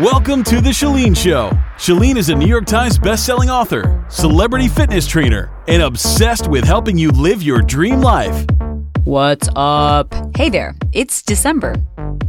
Welcome 0.00 0.42
to 0.44 0.62
The 0.62 0.70
Chalene 0.70 1.14
Show. 1.14 1.50
Chalene 1.76 2.16
is 2.16 2.30
a 2.30 2.34
New 2.34 2.46
York 2.46 2.64
Times 2.64 2.98
bestselling 2.98 3.48
author, 3.48 4.02
celebrity 4.08 4.66
fitness 4.66 5.06
trainer, 5.06 5.50
and 5.68 5.82
obsessed 5.82 6.48
with 6.48 6.64
helping 6.64 6.96
you 6.96 7.10
live 7.10 7.42
your 7.42 7.60
dream 7.60 8.00
life. 8.00 8.46
What's 9.04 9.50
up? 9.54 10.14
Hey 10.34 10.48
there, 10.48 10.74
it's 10.94 11.20
December. 11.20 11.74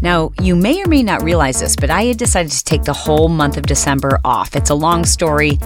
Now, 0.02 0.34
you 0.42 0.58
may 0.58 0.84
or 0.84 0.90
may 0.90 1.04
not 1.04 1.24
realize 1.24 1.62
this, 1.62 1.78
but 1.78 1.90
I 1.90 2.04
had 2.04 2.18
decided 2.18 2.52
to 2.52 2.66
take 2.66 2.84
the 2.84 2.92
whole 2.92 3.30
month 3.30 3.56
of 3.56 3.66
December 3.66 4.20
off. 4.26 4.58
It's 4.58 4.70
a 4.70 4.76
long 4.76 5.06
story. 5.06 5.58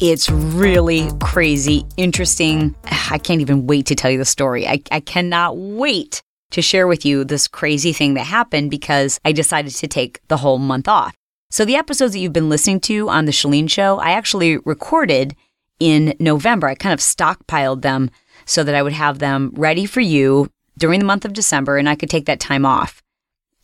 It's 0.00 0.28
really 0.28 1.08
crazy, 1.22 1.86
interesting. 1.96 2.76
I 3.10 3.16
can't 3.16 3.40
even 3.40 3.66
wait 3.66 3.86
to 3.86 3.94
tell 3.94 4.10
you 4.10 4.18
the 4.18 4.26
story. 4.26 4.68
I, 4.68 4.82
I 4.92 5.00
cannot 5.00 5.56
wait 5.56 6.22
to 6.50 6.60
share 6.60 6.86
with 6.86 7.06
you 7.06 7.24
this 7.24 7.48
crazy 7.48 7.94
thing 7.94 8.12
that 8.14 8.24
happened 8.24 8.70
because 8.70 9.18
I 9.24 9.32
decided 9.32 9.72
to 9.76 9.88
take 9.88 10.20
the 10.28 10.36
whole 10.36 10.58
month 10.58 10.88
off. 10.88 11.14
So, 11.50 11.64
the 11.64 11.76
episodes 11.76 12.12
that 12.12 12.18
you've 12.18 12.34
been 12.34 12.50
listening 12.50 12.80
to 12.80 13.08
on 13.08 13.24
The 13.24 13.32
Chalene 13.32 13.70
Show, 13.70 13.98
I 13.98 14.10
actually 14.10 14.58
recorded 14.58 15.34
in 15.80 16.14
November. 16.20 16.68
I 16.68 16.74
kind 16.74 16.92
of 16.92 17.00
stockpiled 17.00 17.80
them 17.80 18.10
so 18.44 18.62
that 18.62 18.74
I 18.74 18.82
would 18.82 18.92
have 18.92 19.18
them 19.18 19.52
ready 19.54 19.86
for 19.86 20.00
you 20.00 20.50
during 20.76 21.00
the 21.00 21.06
month 21.06 21.24
of 21.24 21.32
December 21.32 21.78
and 21.78 21.88
I 21.88 21.94
could 21.94 22.10
take 22.10 22.26
that 22.26 22.38
time 22.38 22.66
off. 22.66 23.02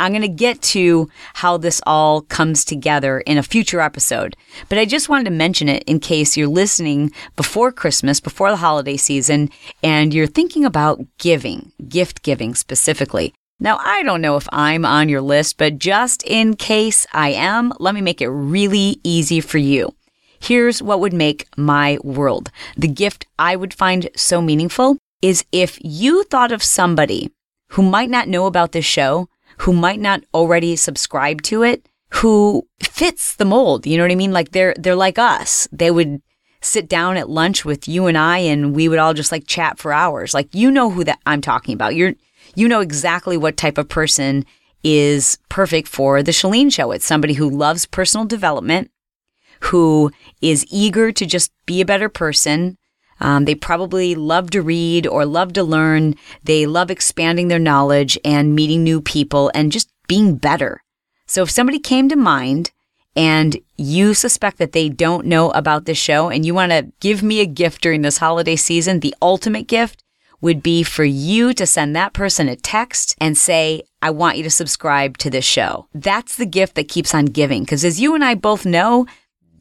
I'm 0.01 0.13
going 0.13 0.23
to 0.23 0.29
get 0.29 0.61
to 0.63 1.09
how 1.35 1.57
this 1.57 1.81
all 1.87 2.23
comes 2.23 2.65
together 2.65 3.21
in 3.21 3.39
a 3.39 3.43
future 3.43 3.81
episode, 3.81 4.35
but 4.69 4.79
I 4.79 4.87
just 4.87 5.09
wanted 5.09 5.25
to 5.25 5.31
mention 5.31 5.69
it 5.69 5.85
in 5.85 6.01
case 6.01 6.37
you're 6.37 6.49
listening 6.49 7.13
before 7.37 7.71
Christmas, 7.71 8.19
before 8.19 8.51
the 8.51 8.57
holiday 8.57 8.97
season, 8.97 9.51
and 9.83 10.13
you're 10.13 10.27
thinking 10.27 10.65
about 10.65 11.05
giving, 11.19 11.71
gift 11.89 12.23
giving 12.23 12.55
specifically. 12.55 13.35
Now, 13.65 13.81
I 13.83 14.03
don't 14.03 14.21
know 14.21 14.37
if 14.37 14.47
I'm 14.53 14.85
on 14.85 15.09
your 15.09 15.23
list, 15.23 15.57
but 15.57 15.79
just 15.79 16.23
in 16.25 16.55
case 16.55 17.07
I 17.15 17.31
am, 17.31 17.73
let 17.81 17.95
me 17.95 18.03
make 18.03 18.21
it 18.21 18.29
really 18.29 19.01
easy 19.03 19.41
for 19.41 19.57
you. 19.57 19.95
Here's 20.39 20.83
what 20.83 21.01
would 21.01 21.15
make 21.15 21.49
my 21.57 21.97
world. 22.05 22.51
The 22.77 22.89
gift 22.89 23.25
I 23.39 23.57
would 23.57 23.73
find 23.73 24.11
so 24.15 24.43
meaningful 24.43 24.99
is 25.23 25.47
if 25.51 25.79
you 25.83 26.25
thought 26.25 26.53
of 26.53 26.63
somebody 26.63 27.31
who 27.69 27.81
might 27.83 28.11
not 28.11 28.29
know 28.29 28.45
about 28.45 28.73
this 28.73 28.85
show, 28.85 29.31
who 29.61 29.73
might 29.73 29.99
not 29.99 30.25
already 30.35 30.77
subscribe 30.77 31.41
to 31.45 31.63
it, 31.63 31.89
who 32.11 32.69
fits 32.83 33.35
the 33.35 33.47
mold. 33.47 33.87
You 33.87 33.97
know 33.97 34.05
what 34.05 34.13
I 34.13 34.17
mean? 34.17 34.33
Like 34.33 34.51
they're 34.53 34.75
they're 34.79 34.95
like 34.95 35.19
us. 35.19 35.67
They 35.73 35.91
would 35.91 36.21
sit 36.61 36.87
down 36.87 37.17
at 37.17 37.31
lunch 37.31 37.65
with 37.65 37.89
you 37.89 38.09
and 38.09 38.19
I 38.19 38.39
and 38.41 38.77
we 38.77 38.91
would 38.91 38.99
all 38.99 39.15
just 39.15 39.33
like 39.33 39.47
chat 39.47 39.79
for 39.79 39.91
hours. 39.91 40.35
Like 40.35 40.55
you 40.55 40.71
know 40.71 40.91
who 40.91 41.03
that 41.05 41.21
I'm 41.25 41.41
talking 41.41 41.73
about. 41.73 41.95
You're 41.95 42.15
you 42.55 42.69
know 42.69 42.81
exactly 42.81 43.37
what 43.37 43.57
type 43.57 43.79
of 43.79 43.89
person 43.89 44.45
is 44.83 45.39
perfect 45.49 45.89
for 45.89 46.23
the 46.23 46.33
Chalene 46.33 46.73
show. 46.73 46.93
It's 46.93 47.07
somebody 47.07 47.35
who 47.35 47.49
loves 47.49 47.87
personal 47.87 48.27
development, 48.27 48.91
who 49.61 50.11
is 50.43 50.67
eager 50.71 51.11
to 51.13 51.27
just 51.27 51.53
be 51.67 51.81
a 51.81 51.87
better 51.87 52.09
person, 52.09 52.77
um, 53.25 53.47
they 53.47 53.55
probably 53.55 54.15
love 54.15 54.51
to 54.51 54.61
read 54.61 55.07
or 55.07 55.25
love 55.25 55.55
to 55.55 55.65
learn. 55.65 56.15
They 56.43 56.67
love 56.67 56.91
expanding 56.91 57.49
their 57.49 57.59
knowledge 57.59 58.19
and 58.23 58.55
meeting 58.55 58.85
new 58.85 59.01
people 59.01 59.51
and 59.55 59.73
just 59.73 59.91
being 60.07 60.37
better. 60.37 60.83
So 61.27 61.43
if 61.43 61.51
somebody 61.51 61.79
came 61.79 62.11
to 62.11 62.17
mind 62.17 62.71
and 63.17 63.57
you 63.79 64.13
suspect 64.13 64.59
that 64.59 64.73
they 64.73 64.91
don't 64.91 65.25
know 65.25 65.51
about 65.53 65.87
this 65.87 65.97
show 65.97 66.29
and 66.29 66.45
you 66.45 66.53
want 66.53 66.73
to 66.73 66.93
give 67.01 67.23
me 67.23 67.41
a 67.41 67.47
gift 67.47 67.81
during 67.81 68.03
this 68.03 68.19
holiday 68.19 68.57
season, 68.57 69.01
the 69.01 69.15
ultimate 69.23 69.69
gift 69.69 70.04
would 70.45 70.63
be 70.63 70.83
for 70.83 71.05
you 71.05 71.55
to 71.55 71.67
send 71.67 71.97
that 71.97 72.13
person 72.13 72.51
a 72.51 72.55
text 72.55 73.17
and 73.19 73.35
say, 73.35 73.83
I 74.03 74.11
want 74.11 74.37
you 74.37 74.43
to 74.43 74.51
subscribe 74.51 75.17
to 75.19 75.31
this 75.31 75.47
show. 75.47 75.89
That's 75.95 76.37
the 76.37 76.45
gift 76.45 76.75
that 76.75 76.91
keeps 76.91 77.15
on 77.15 77.25
giving. 77.25 77.63
Because 77.63 77.83
as 77.83 77.99
you 77.99 78.15
and 78.15 78.23
I 78.23 78.35
both 78.35 78.67
know, 78.67 79.07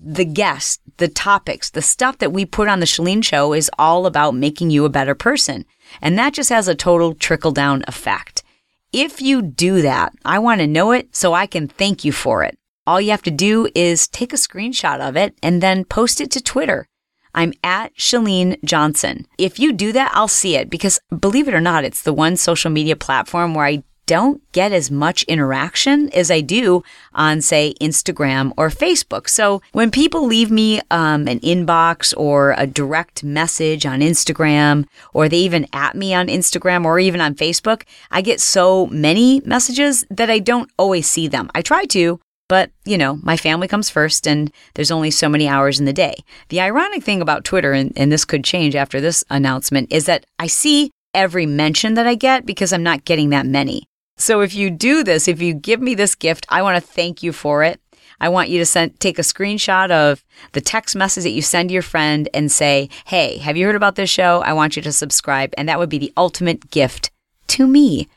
the 0.01 0.25
guests, 0.25 0.79
the 0.97 1.07
topics, 1.07 1.69
the 1.69 1.81
stuff 1.81 2.17
that 2.17 2.33
we 2.33 2.45
put 2.45 2.67
on 2.67 2.81
the 2.81 2.85
Chalene 2.85 3.23
show 3.23 3.53
is 3.53 3.71
all 3.79 4.05
about 4.05 4.35
making 4.35 4.71
you 4.71 4.83
a 4.83 4.89
better 4.89 5.15
person. 5.15 5.63
And 6.01 6.19
that 6.19 6.33
just 6.33 6.49
has 6.49 6.67
a 6.67 6.75
total 6.75 7.15
trickle 7.15 7.53
down 7.53 7.85
effect. 7.87 8.43
If 8.91 9.21
you 9.21 9.41
do 9.41 9.81
that, 9.83 10.11
I 10.25 10.39
want 10.39 10.59
to 10.59 10.67
know 10.67 10.91
it 10.91 11.15
so 11.15 11.33
I 11.33 11.47
can 11.47 11.69
thank 11.69 12.03
you 12.03 12.11
for 12.11 12.43
it. 12.43 12.57
All 12.85 12.99
you 12.99 13.11
have 13.11 13.23
to 13.23 13.31
do 13.31 13.69
is 13.73 14.09
take 14.09 14.33
a 14.33 14.35
screenshot 14.35 14.99
of 14.99 15.15
it 15.15 15.33
and 15.41 15.63
then 15.63 15.85
post 15.85 16.19
it 16.19 16.29
to 16.31 16.43
Twitter. 16.43 16.89
I'm 17.33 17.53
at 17.63 17.95
Chalene 17.95 18.63
Johnson. 18.63 19.25
If 19.37 19.59
you 19.59 19.73
do 19.73 19.91
that, 19.93 20.11
I'll 20.13 20.27
see 20.27 20.55
it 20.55 20.69
because 20.69 20.99
believe 21.19 21.47
it 21.47 21.53
or 21.53 21.61
not, 21.61 21.83
it's 21.83 22.03
the 22.03 22.13
one 22.13 22.37
social 22.37 22.71
media 22.71 22.95
platform 22.95 23.53
where 23.53 23.65
I 23.65 23.83
don't 24.05 24.41
get 24.51 24.71
as 24.71 24.91
much 24.91 25.23
interaction 25.23 26.09
as 26.13 26.29
I 26.29 26.41
do 26.41 26.83
on, 27.13 27.41
say, 27.41 27.73
Instagram 27.79 28.51
or 28.57 28.69
Facebook. 28.69 29.29
So 29.29 29.61
when 29.71 29.91
people 29.91 30.25
leave 30.25 30.51
me 30.51 30.81
um, 30.91 31.27
an 31.27 31.39
inbox 31.39 32.13
or 32.17 32.53
a 32.57 32.67
direct 32.67 33.23
message 33.23 33.85
on 33.85 34.01
Instagram, 34.01 34.85
or 35.13 35.29
they 35.29 35.37
even 35.37 35.67
at 35.73 35.95
me 35.95 36.13
on 36.13 36.27
Instagram 36.27 36.85
or 36.85 36.99
even 36.99 37.21
on 37.21 37.35
Facebook, 37.35 37.83
I 38.11 38.21
get 38.21 38.41
so 38.41 38.87
many 38.87 39.41
messages 39.45 40.05
that 40.09 40.29
I 40.29 40.39
don't 40.39 40.69
always 40.77 41.09
see 41.09 41.27
them. 41.27 41.49
I 41.55 41.61
try 41.61 41.85
to, 41.85 42.19
but, 42.53 42.69
you 42.85 42.99
know, 42.99 43.17
my 43.23 43.35
family 43.35 43.67
comes 43.67 43.89
first 43.89 44.27
and 44.27 44.51
there's 44.75 44.91
only 44.91 45.09
so 45.09 45.27
many 45.27 45.47
hours 45.47 45.79
in 45.79 45.87
the 45.87 45.91
day. 45.91 46.13
The 46.49 46.61
ironic 46.61 47.01
thing 47.01 47.19
about 47.19 47.43
Twitter, 47.43 47.73
and, 47.73 47.91
and 47.95 48.11
this 48.11 48.25
could 48.25 48.43
change 48.43 48.75
after 48.75 49.01
this 49.01 49.23
announcement, 49.31 49.91
is 49.91 50.05
that 50.05 50.23
I 50.37 50.45
see 50.45 50.91
every 51.15 51.47
mention 51.47 51.95
that 51.95 52.05
I 52.05 52.13
get 52.13 52.45
because 52.45 52.71
I'm 52.71 52.83
not 52.83 53.05
getting 53.05 53.31
that 53.31 53.47
many. 53.47 53.85
So 54.17 54.41
if 54.41 54.53
you 54.53 54.69
do 54.69 55.03
this, 55.03 55.27
if 55.27 55.41
you 55.41 55.55
give 55.55 55.81
me 55.81 55.95
this 55.95 56.13
gift, 56.13 56.45
I 56.47 56.61
want 56.61 56.75
to 56.75 56.87
thank 56.87 57.23
you 57.23 57.33
for 57.33 57.63
it. 57.63 57.81
I 58.19 58.29
want 58.29 58.49
you 58.49 58.59
to 58.59 58.67
send, 58.67 58.99
take 58.99 59.17
a 59.17 59.23
screenshot 59.23 59.89
of 59.89 60.23
the 60.51 60.61
text 60.61 60.95
message 60.95 61.23
that 61.23 61.31
you 61.31 61.41
send 61.41 61.69
to 61.69 61.73
your 61.73 61.81
friend 61.81 62.29
and 62.35 62.51
say, 62.51 62.87
Hey, 63.07 63.37
have 63.39 63.57
you 63.57 63.65
heard 63.65 63.75
about 63.75 63.95
this 63.95 64.11
show? 64.11 64.43
I 64.45 64.53
want 64.53 64.75
you 64.75 64.83
to 64.83 64.91
subscribe. 64.91 65.55
And 65.57 65.67
that 65.67 65.79
would 65.79 65.89
be 65.89 65.97
the 65.97 66.13
ultimate 66.15 66.69
gift 66.69 67.09
to 67.47 67.65
me. 67.65 68.07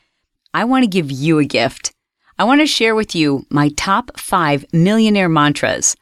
I 0.53 0.63
want 0.63 0.83
to 0.83 0.87
give 0.87 1.09
you 1.09 1.39
a 1.39 1.45
gift. 1.45 1.91
I 2.39 2.43
want 2.43 2.61
to 2.61 2.67
share 2.67 2.93
with 2.93 3.15
you 3.15 3.47
my 3.49 3.69
top 3.69 4.19
five 4.19 4.63
millionaire 4.71 5.27
mantras, 5.27 5.95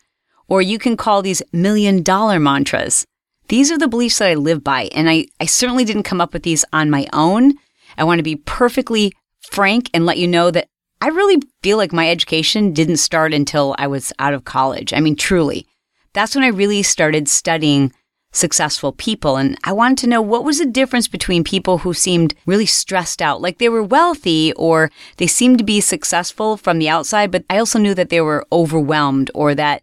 or 0.50 0.62
you 0.62 0.78
can 0.78 0.98
call 0.98 1.22
these 1.22 1.42
million 1.54 2.04
dollar 2.04 2.42
mantras. 2.42 3.06
These 3.48 3.72
are 3.72 3.78
the 3.78 3.88
beliefs 3.88 4.20
that 4.20 4.32
I 4.32 4.34
live 4.34 4.62
by, 4.62 4.90
and 4.94 5.10
I, 5.10 5.28
I 5.40 5.46
certainly 5.46 5.86
didn't 5.86 6.04
come 6.04 6.20
up 6.20 6.34
with 6.34 6.44
these 6.44 6.66
on 6.74 6.90
my 6.90 7.08
own. 7.14 7.54
I 7.98 8.04
want 8.04 8.20
to 8.20 8.24
be 8.24 8.36
perfectly 8.36 9.14
frank 9.50 9.90
and 9.94 10.06
let 10.06 10.18
you 10.18 10.28
know 10.28 10.52
that 10.52 10.68
I 11.00 11.08
really 11.08 11.42
feel 11.64 11.78
like 11.78 11.94
my 11.94 12.10
education 12.10 12.74
didn't 12.74 12.98
start 12.98 13.34
until 13.34 13.74
I 13.78 13.88
was 13.88 14.12
out 14.20 14.34
of 14.34 14.44
college. 14.44 14.92
I 14.92 15.00
mean, 15.00 15.16
truly. 15.16 15.68
That's 16.14 16.36
when 16.36 16.44
I 16.44 16.48
really 16.48 16.84
started 16.84 17.30
studying 17.30 17.94
successful 18.36 18.92
people. 18.92 19.38
And 19.38 19.58
I 19.64 19.72
wanted 19.72 19.98
to 20.00 20.08
know 20.08 20.22
what 20.22 20.44
was 20.44 20.60
the 20.60 20.66
difference 20.66 21.08
between 21.08 21.44
people 21.44 21.80
who 21.80 21.94
seemed 21.94 22.36
really 22.46 22.66
stressed 22.66 23.22
out, 23.22 23.42
like 23.42 23.58
they 23.58 23.70
were 23.70 23.84
wealthy 23.84 24.54
or 24.54 24.92
they 25.18 25.28
seemed 25.28 25.58
to 25.60 25.64
be 25.64 25.82
successful 25.82 26.58
from 26.58 26.80
the 26.80 26.90
outside, 26.90 27.32
but 27.32 27.46
I 27.50 27.58
also 27.58 27.80
knew 27.80 27.94
that 27.94 28.10
they 28.10 28.22
were 28.22 28.46
overwhelmed 28.52 29.32
or 29.34 29.56
that 29.56 29.82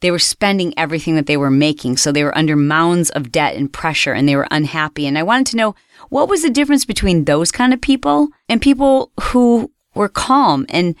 they 0.00 0.10
were 0.10 0.18
spending 0.18 0.72
everything 0.78 1.14
that 1.16 1.26
they 1.26 1.36
were 1.36 1.50
making. 1.50 1.98
So 1.98 2.10
they 2.10 2.24
were 2.24 2.36
under 2.36 2.56
mounds 2.56 3.10
of 3.10 3.30
debt 3.30 3.56
and 3.56 3.72
pressure 3.72 4.12
and 4.12 4.28
they 4.28 4.36
were 4.36 4.48
unhappy. 4.50 5.06
And 5.06 5.18
I 5.18 5.22
wanted 5.22 5.46
to 5.48 5.56
know 5.56 5.74
what 6.08 6.28
was 6.28 6.42
the 6.42 6.50
difference 6.50 6.86
between 6.86 7.24
those 7.24 7.52
kind 7.52 7.74
of 7.74 7.80
people 7.80 8.28
and 8.48 8.62
people 8.62 9.12
who 9.20 9.70
were 9.94 10.08
calm 10.08 10.66
and 10.68 10.94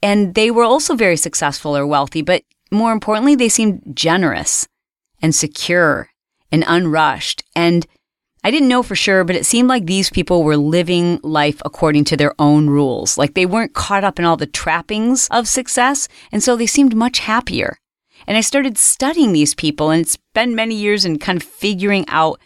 and 0.00 0.36
they 0.36 0.50
were 0.50 0.62
also 0.62 0.94
very 0.94 1.16
successful 1.16 1.76
or 1.76 1.84
wealthy, 1.84 2.22
but 2.22 2.44
more 2.70 2.92
importantly, 2.92 3.34
they 3.34 3.48
seemed 3.48 3.82
generous 3.94 4.68
and 5.20 5.34
secure 5.34 6.08
and 6.50 6.64
unrushed. 6.66 7.42
And 7.54 7.86
I 8.44 8.50
didn't 8.50 8.68
know 8.68 8.82
for 8.82 8.94
sure, 8.94 9.24
but 9.24 9.36
it 9.36 9.46
seemed 9.46 9.68
like 9.68 9.86
these 9.86 10.10
people 10.10 10.44
were 10.44 10.56
living 10.56 11.20
life 11.22 11.60
according 11.64 12.04
to 12.04 12.16
their 12.16 12.34
own 12.38 12.70
rules. 12.70 13.18
Like 13.18 13.34
they 13.34 13.46
weren't 13.46 13.74
caught 13.74 14.04
up 14.04 14.18
in 14.18 14.24
all 14.24 14.36
the 14.36 14.46
trappings 14.46 15.28
of 15.30 15.48
success. 15.48 16.08
And 16.30 16.42
so 16.42 16.56
they 16.56 16.66
seemed 16.66 16.94
much 16.94 17.18
happier. 17.20 17.78
And 18.26 18.36
I 18.36 18.40
started 18.40 18.78
studying 18.78 19.32
these 19.32 19.54
people 19.54 19.90
and 19.90 20.02
it's 20.02 20.18
been 20.34 20.54
many 20.54 20.74
years 20.74 21.04
and 21.04 21.20
kind 21.20 21.40
of 21.40 21.42
figuring 21.42 22.04
out 22.08 22.40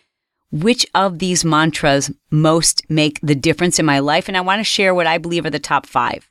which 0.50 0.86
of 0.94 1.18
these 1.18 1.44
mantras 1.44 2.10
most 2.30 2.82
make 2.90 3.18
the 3.22 3.34
difference 3.34 3.78
in 3.78 3.86
my 3.86 3.98
life. 3.98 4.28
And 4.28 4.36
I 4.36 4.42
want 4.42 4.60
to 4.60 4.64
share 4.64 4.94
what 4.94 5.06
I 5.06 5.18
believe 5.18 5.44
are 5.44 5.50
the 5.50 5.58
top 5.58 5.86
five. 5.86 6.30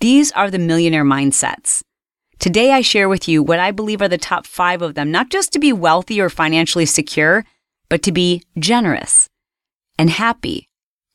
These 0.00 0.32
are 0.32 0.50
the 0.50 0.58
millionaire 0.58 1.04
mindsets. 1.04 1.82
Today, 2.42 2.72
I 2.72 2.80
share 2.80 3.08
with 3.08 3.28
you 3.28 3.40
what 3.40 3.60
I 3.60 3.70
believe 3.70 4.02
are 4.02 4.08
the 4.08 4.18
top 4.18 4.48
five 4.48 4.82
of 4.82 4.96
them, 4.96 5.12
not 5.12 5.30
just 5.30 5.52
to 5.52 5.60
be 5.60 5.72
wealthy 5.72 6.20
or 6.20 6.28
financially 6.28 6.86
secure, 6.86 7.44
but 7.88 8.02
to 8.02 8.10
be 8.10 8.42
generous 8.58 9.28
and 9.96 10.10
happy 10.10 10.66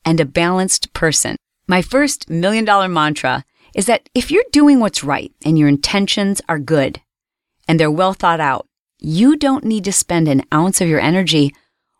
and 0.06 0.18
a 0.20 0.24
balanced 0.24 0.90
person. 0.94 1.36
My 1.66 1.82
first 1.82 2.30
million 2.30 2.64
dollar 2.64 2.88
mantra 2.88 3.44
is 3.74 3.84
that 3.84 4.08
if 4.14 4.30
you're 4.30 4.42
doing 4.52 4.80
what's 4.80 5.04
right 5.04 5.30
and 5.44 5.58
your 5.58 5.68
intentions 5.68 6.40
are 6.48 6.58
good 6.58 7.02
and 7.68 7.78
they're 7.78 7.90
well 7.90 8.14
thought 8.14 8.40
out, 8.40 8.64
you 8.98 9.36
don't 9.36 9.66
need 9.66 9.84
to 9.84 9.92
spend 9.92 10.28
an 10.28 10.44
ounce 10.50 10.80
of 10.80 10.88
your 10.88 10.98
energy 10.98 11.54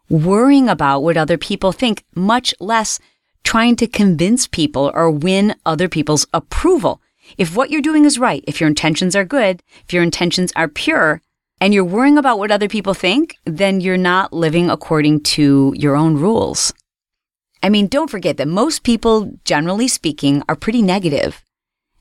worrying 0.08 0.70
about 0.70 1.00
what 1.00 1.18
other 1.18 1.36
people 1.36 1.72
think, 1.72 2.02
much 2.14 2.54
less 2.60 2.98
trying 3.44 3.76
to 3.76 3.86
convince 3.86 4.46
people 4.46 4.90
or 4.94 5.10
win 5.10 5.54
other 5.66 5.86
people's 5.86 6.26
approval. 6.32 7.02
If 7.38 7.54
what 7.56 7.70
you're 7.70 7.80
doing 7.80 8.04
is 8.04 8.18
right, 8.18 8.44
if 8.48 8.60
your 8.60 8.68
intentions 8.68 9.14
are 9.14 9.24
good, 9.24 9.62
if 9.86 9.92
your 9.92 10.02
intentions 10.02 10.52
are 10.56 10.68
pure, 10.68 11.22
and 11.60 11.72
you're 11.72 11.84
worrying 11.84 12.18
about 12.18 12.38
what 12.38 12.50
other 12.50 12.68
people 12.68 12.94
think, 12.94 13.36
then 13.44 13.80
you're 13.80 13.96
not 13.96 14.32
living 14.32 14.68
according 14.68 15.22
to 15.22 15.72
your 15.76 15.96
own 15.96 16.16
rules. 16.16 16.72
I 17.62 17.68
mean, 17.68 17.86
don't 17.86 18.10
forget 18.10 18.36
that 18.36 18.48
most 18.48 18.82
people, 18.82 19.32
generally 19.44 19.88
speaking, 19.88 20.42
are 20.48 20.56
pretty 20.56 20.82
negative, 20.82 21.44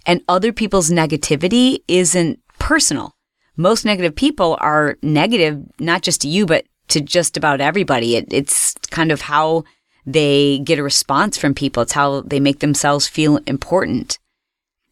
and 0.06 0.22
other 0.28 0.52
people's 0.52 0.90
negativity 0.90 1.80
isn't 1.88 2.40
personal. 2.60 3.16
Most 3.56 3.86
negative 3.86 4.16
people 4.16 4.58
are 4.60 4.98
negative, 5.02 5.64
not 5.80 6.02
just 6.02 6.22
to 6.22 6.28
you, 6.28 6.46
but 6.46 6.66
to 6.90 7.02
just 7.02 7.38
about 7.38 7.62
everybody. 7.62 8.16
It, 8.16 8.32
it's 8.32 8.76
kind 8.92 9.12
of 9.12 9.22
how 9.22 9.66
they 10.06 10.60
get 10.60 10.80
a 10.80 10.84
response 10.84 11.38
from 11.38 11.54
people. 11.54 11.84
It's 11.84 11.94
how 11.94 12.22
they 12.22 12.40
make 12.40 12.60
themselves 12.60 13.08
feel 13.08 13.38
important. 13.46 14.20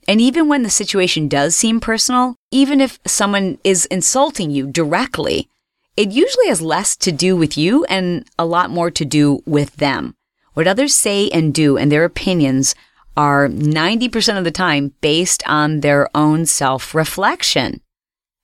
And 0.07 0.21
even 0.21 0.47
when 0.47 0.63
the 0.63 0.69
situation 0.69 1.27
does 1.27 1.55
seem 1.55 1.79
personal, 1.79 2.35
even 2.51 2.79
if 2.79 2.99
someone 3.05 3.57
is 3.63 3.85
insulting 3.87 4.51
you 4.51 4.67
directly, 4.67 5.49
it 5.97 6.11
usually 6.11 6.47
has 6.47 6.61
less 6.61 6.95
to 6.97 7.11
do 7.11 7.35
with 7.35 7.57
you 7.57 7.85
and 7.85 8.25
a 8.37 8.45
lot 8.45 8.69
more 8.69 8.91
to 8.91 9.05
do 9.05 9.41
with 9.45 9.77
them. 9.77 10.13
What 10.53 10.67
others 10.67 10.95
say 10.95 11.29
and 11.29 11.53
do 11.53 11.77
and 11.77 11.91
their 11.91 12.05
opinions 12.05 12.75
are 13.17 13.47
90% 13.47 14.37
of 14.37 14.43
the 14.43 14.51
time 14.51 14.93
based 15.01 15.41
on 15.47 15.79
their 15.79 16.09
own 16.15 16.45
self 16.45 16.93
reflection. 16.93 17.81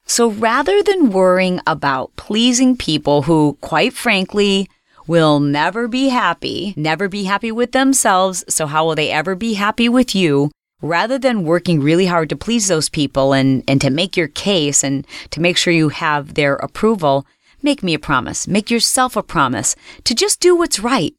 So 0.05 0.29
rather 0.29 0.81
than 0.81 1.11
worrying 1.11 1.59
about 1.67 2.15
pleasing 2.15 2.75
people 2.75 3.23
who, 3.23 3.57
quite 3.61 3.93
frankly, 3.93 4.67
will 5.07 5.39
never 5.39 5.87
be 5.87 6.09
happy, 6.09 6.73
never 6.75 7.07
be 7.07 7.25
happy 7.25 7.51
with 7.51 7.71
themselves, 7.71 8.43
so 8.49 8.65
how 8.65 8.85
will 8.85 8.95
they 8.95 9.11
ever 9.11 9.35
be 9.35 9.53
happy 9.53 9.87
with 9.89 10.15
you? 10.15 10.51
Rather 10.81 11.19
than 11.19 11.43
working 11.43 11.79
really 11.79 12.07
hard 12.07 12.29
to 12.29 12.35
please 12.35 12.67
those 12.67 12.89
people 12.89 13.33
and, 13.33 13.63
and 13.67 13.79
to 13.81 13.89
make 13.89 14.17
your 14.17 14.27
case 14.27 14.83
and 14.83 15.05
to 15.29 15.39
make 15.39 15.57
sure 15.57 15.73
you 15.73 15.89
have 15.89 16.33
their 16.33 16.55
approval, 16.55 17.25
make 17.61 17.83
me 17.83 17.93
a 17.93 17.99
promise. 17.99 18.47
Make 18.47 18.71
yourself 18.71 19.15
a 19.15 19.23
promise 19.23 19.75
to 20.03 20.15
just 20.15 20.39
do 20.39 20.55
what's 20.55 20.79
right. 20.79 21.13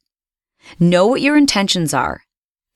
Know 0.81 1.07
what 1.07 1.21
your 1.21 1.37
intentions 1.37 1.95
are. 1.95 2.23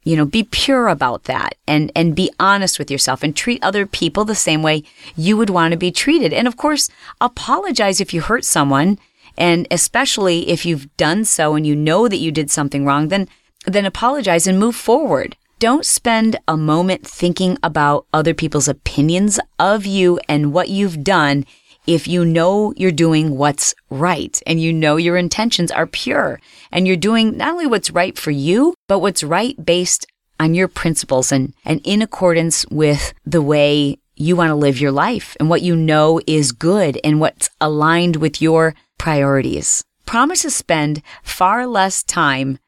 You 0.05 0.17
know, 0.17 0.25
be 0.25 0.45
pure 0.45 0.87
about 0.87 1.25
that 1.25 1.57
and, 1.67 1.91
and 1.97 2.15
be 2.15 2.31
honest 2.39 2.79
with 2.79 2.93
yourself 2.93 3.25
and 3.25 3.35
treat 3.35 3.63
other 3.65 3.87
people 3.87 4.25
the 4.25 4.37
same 4.37 4.63
way 4.63 4.85
you 5.17 5.37
would 5.37 5.51
want 5.51 5.73
to 5.73 5.77
be 5.77 5.91
treated. 5.91 6.33
And 6.33 6.47
of 6.47 6.57
course, 6.57 6.89
apologize 7.21 8.01
if 8.01 8.15
you 8.15 8.21
hurt 8.21 8.45
someone. 8.45 8.99
And 9.37 9.67
especially 9.71 10.49
if 10.49 10.65
you've 10.65 10.97
done 10.97 11.25
so 11.25 11.57
and 11.57 11.67
you 11.67 11.75
know 11.75 12.07
that 12.09 12.19
you 12.19 12.31
did 12.31 12.51
something 12.51 12.87
wrong, 12.87 13.09
then, 13.09 13.29
then 13.67 13.85
apologize 13.85 14.47
and 14.47 14.59
move 14.59 14.77
forward. 14.77 15.37
Don't 15.59 15.87
spend 15.87 16.37
a 16.47 16.55
moment 16.55 17.07
thinking 17.07 17.57
about 17.63 18.05
other 18.13 18.35
people's 18.35 18.69
opinions 18.69 19.41
of 19.59 19.87
you 19.87 20.21
and 20.29 20.53
what 20.53 20.69
you've 20.69 21.03
done 21.03 21.47
if 21.87 22.07
you 22.07 22.27
know 22.27 22.75
you're 22.77 22.93
doing 22.93 23.39
what's 23.39 23.75
right 23.89 24.39
and 24.47 24.61
you 24.61 24.71
know 24.71 24.97
your 24.97 25.17
intentions 25.17 25.71
are 25.71 25.87
pure 25.87 26.39
and 26.71 26.87
you're 26.87 26.95
doing 26.95 27.39
not 27.39 27.53
only 27.53 27.67
what's 27.67 27.91
right 27.91 28.19
for 28.19 28.31
you, 28.31 28.75
but 28.87 28.99
what's 28.99 29.25
right 29.25 29.65
based 29.65 30.07
on 30.39 30.53
your 30.53 30.69
principles 30.69 31.33
and, 31.33 31.55
and 31.65 31.81
in 31.85 32.03
accordance 32.03 32.67
with 32.67 33.15
the 33.25 33.41
way 33.41 33.99
you 34.15 34.37
want 34.37 34.51
to 34.51 34.55
live 34.55 34.79
your 34.79 34.93
life 34.93 35.39
and 35.41 35.49
what 35.49 35.63
you 35.63 35.75
know 35.75 36.21
is 36.27 36.53
good 36.53 37.01
and 37.03 37.19
what's 37.19 37.49
aligned 37.63 38.17
with 38.17 38.43
your 38.43 38.75
priorities. 38.99 39.83
Promise 40.05 40.43
to 40.43 40.51
spend 40.51 41.01
far 41.23 41.67
less 41.67 42.03
time 42.03 42.59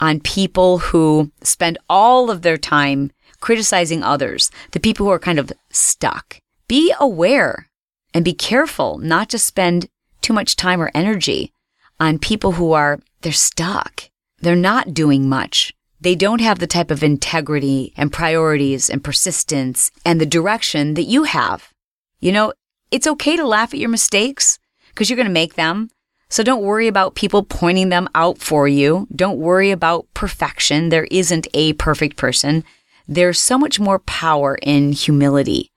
on 0.00 0.20
people 0.20 0.78
who 0.78 1.30
spend 1.42 1.78
all 1.88 2.30
of 2.30 2.42
their 2.42 2.58
time 2.58 3.10
criticizing 3.40 4.02
others, 4.02 4.50
the 4.72 4.80
people 4.80 5.06
who 5.06 5.12
are 5.12 5.18
kind 5.18 5.38
of 5.38 5.52
stuck. 5.70 6.38
Be 6.66 6.92
aware 6.98 7.68
and 8.14 8.24
be 8.24 8.34
careful 8.34 8.98
not 8.98 9.28
to 9.30 9.38
spend 9.38 9.88
too 10.20 10.32
much 10.32 10.56
time 10.56 10.80
or 10.80 10.90
energy 10.94 11.52
on 12.00 12.18
people 12.18 12.52
who 12.52 12.72
are, 12.72 13.00
they're 13.22 13.32
stuck. 13.32 14.10
They're 14.40 14.56
not 14.56 14.94
doing 14.94 15.28
much. 15.28 15.72
They 16.00 16.14
don't 16.14 16.40
have 16.40 16.60
the 16.60 16.66
type 16.66 16.90
of 16.90 17.02
integrity 17.02 17.92
and 17.96 18.12
priorities 18.12 18.88
and 18.88 19.02
persistence 19.02 19.90
and 20.04 20.20
the 20.20 20.26
direction 20.26 20.94
that 20.94 21.04
you 21.04 21.24
have. 21.24 21.72
You 22.20 22.32
know, 22.32 22.52
it's 22.90 23.06
okay 23.06 23.36
to 23.36 23.46
laugh 23.46 23.74
at 23.74 23.80
your 23.80 23.88
mistakes 23.88 24.58
because 24.90 25.10
you're 25.10 25.16
going 25.16 25.26
to 25.26 25.32
make 25.32 25.54
them. 25.54 25.90
So 26.30 26.42
don't 26.42 26.62
worry 26.62 26.88
about 26.88 27.14
people 27.14 27.42
pointing 27.42 27.88
them 27.88 28.08
out 28.14 28.38
for 28.38 28.68
you. 28.68 29.06
Don't 29.14 29.38
worry 29.38 29.70
about 29.70 30.06
perfection. 30.12 30.90
There 30.90 31.08
isn't 31.10 31.48
a 31.54 31.72
perfect 31.74 32.16
person. 32.16 32.64
There's 33.06 33.40
so 33.40 33.56
much 33.56 33.80
more 33.80 34.00
power 34.00 34.58
in 34.60 34.92
humility. 34.92 35.70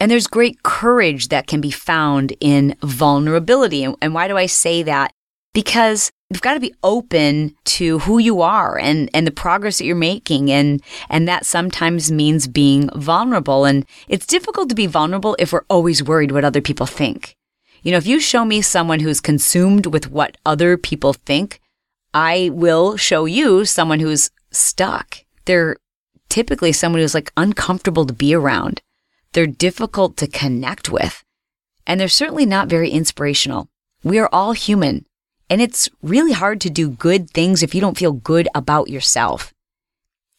And 0.00 0.10
there's 0.10 0.26
great 0.26 0.62
courage 0.62 1.28
that 1.28 1.46
can 1.46 1.60
be 1.60 1.70
found 1.70 2.34
in 2.40 2.76
vulnerability. 2.82 3.84
And, 3.84 4.14
why 4.14 4.28
do 4.28 4.36
I 4.36 4.46
say 4.46 4.82
that? 4.82 5.12
Because 5.52 6.10
you've 6.30 6.42
got 6.42 6.54
to 6.54 6.60
be 6.60 6.74
open 6.82 7.54
to 7.64 8.00
who 8.00 8.18
you 8.18 8.42
are 8.42 8.78
and, 8.78 9.08
and 9.14 9.26
the 9.26 9.30
progress 9.30 9.78
that 9.78 9.84
you're 9.84 9.96
making. 9.96 10.50
And, 10.50 10.82
and 11.08 11.26
that 11.28 11.46
sometimes 11.46 12.10
means 12.10 12.46
being 12.46 12.90
vulnerable. 12.94 13.64
And 13.64 13.86
it's 14.08 14.26
difficult 14.26 14.68
to 14.70 14.74
be 14.74 14.86
vulnerable 14.86 15.36
if 15.38 15.52
we're 15.52 15.64
always 15.68 16.02
worried 16.02 16.32
what 16.32 16.44
other 16.44 16.60
people 16.60 16.86
think. 16.86 17.36
You 17.86 17.92
know, 17.92 17.98
if 17.98 18.06
you 18.08 18.18
show 18.18 18.44
me 18.44 18.62
someone 18.62 18.98
who's 18.98 19.20
consumed 19.20 19.86
with 19.86 20.10
what 20.10 20.36
other 20.44 20.76
people 20.76 21.12
think, 21.12 21.60
I 22.12 22.50
will 22.52 22.96
show 22.96 23.26
you 23.26 23.64
someone 23.64 24.00
who's 24.00 24.32
stuck. 24.50 25.18
They're 25.44 25.76
typically 26.28 26.72
someone 26.72 27.00
who's 27.00 27.14
like 27.14 27.30
uncomfortable 27.36 28.04
to 28.04 28.12
be 28.12 28.34
around. 28.34 28.82
They're 29.34 29.46
difficult 29.46 30.16
to 30.16 30.26
connect 30.26 30.90
with. 30.90 31.22
And 31.86 32.00
they're 32.00 32.08
certainly 32.08 32.44
not 32.44 32.68
very 32.68 32.90
inspirational. 32.90 33.68
We 34.02 34.18
are 34.18 34.30
all 34.32 34.50
human. 34.50 35.06
And 35.48 35.62
it's 35.62 35.88
really 36.02 36.32
hard 36.32 36.60
to 36.62 36.70
do 36.70 36.90
good 36.90 37.30
things 37.30 37.62
if 37.62 37.72
you 37.72 37.80
don't 37.80 37.96
feel 37.96 38.14
good 38.14 38.48
about 38.52 38.90
yourself. 38.90 39.54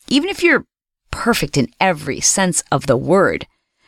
Even 0.10 0.30
if 0.30 0.44
you're 0.44 0.66
perfect 1.12 1.56
in 1.56 1.70
every 1.80 2.20
sense 2.20 2.62
of 2.74 2.88
the 2.88 2.98
word, 2.98 3.48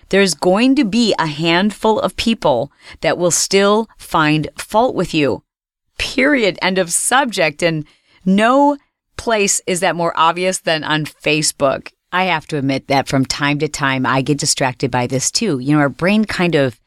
there's 0.09 0.33
going 0.33 0.75
to 0.75 0.83
be 0.83 1.13
a 1.17 1.27
handful 1.27 1.99
of 1.99 2.15
people 2.15 2.71
that 3.01 3.17
will 3.17 3.31
still 3.31 3.87
find 3.97 4.49
fault 4.57 4.95
with 4.95 5.13
you. 5.13 5.43
Period. 5.97 6.57
End 6.61 6.77
of 6.77 6.91
subject. 6.91 7.63
And 7.63 7.85
no 8.25 8.77
place 9.17 9.61
is 9.67 9.79
that 9.81 9.95
more 9.95 10.13
obvious 10.15 10.59
than 10.59 10.83
on 10.83 11.05
Facebook. 11.05 11.91
I 12.11 12.23
have 12.25 12.47
to 12.47 12.57
admit 12.57 12.87
that 12.87 13.07
from 13.07 13.25
time 13.25 13.59
to 13.59 13.67
time, 13.67 14.05
I 14.05 14.21
get 14.21 14.39
distracted 14.39 14.89
by 14.89 15.05
this 15.05 15.29
too. 15.29 15.59
You 15.59 15.73
know, 15.75 15.79
our 15.79 15.89
brain 15.89 16.25
kind 16.25 16.55
of 16.55 16.79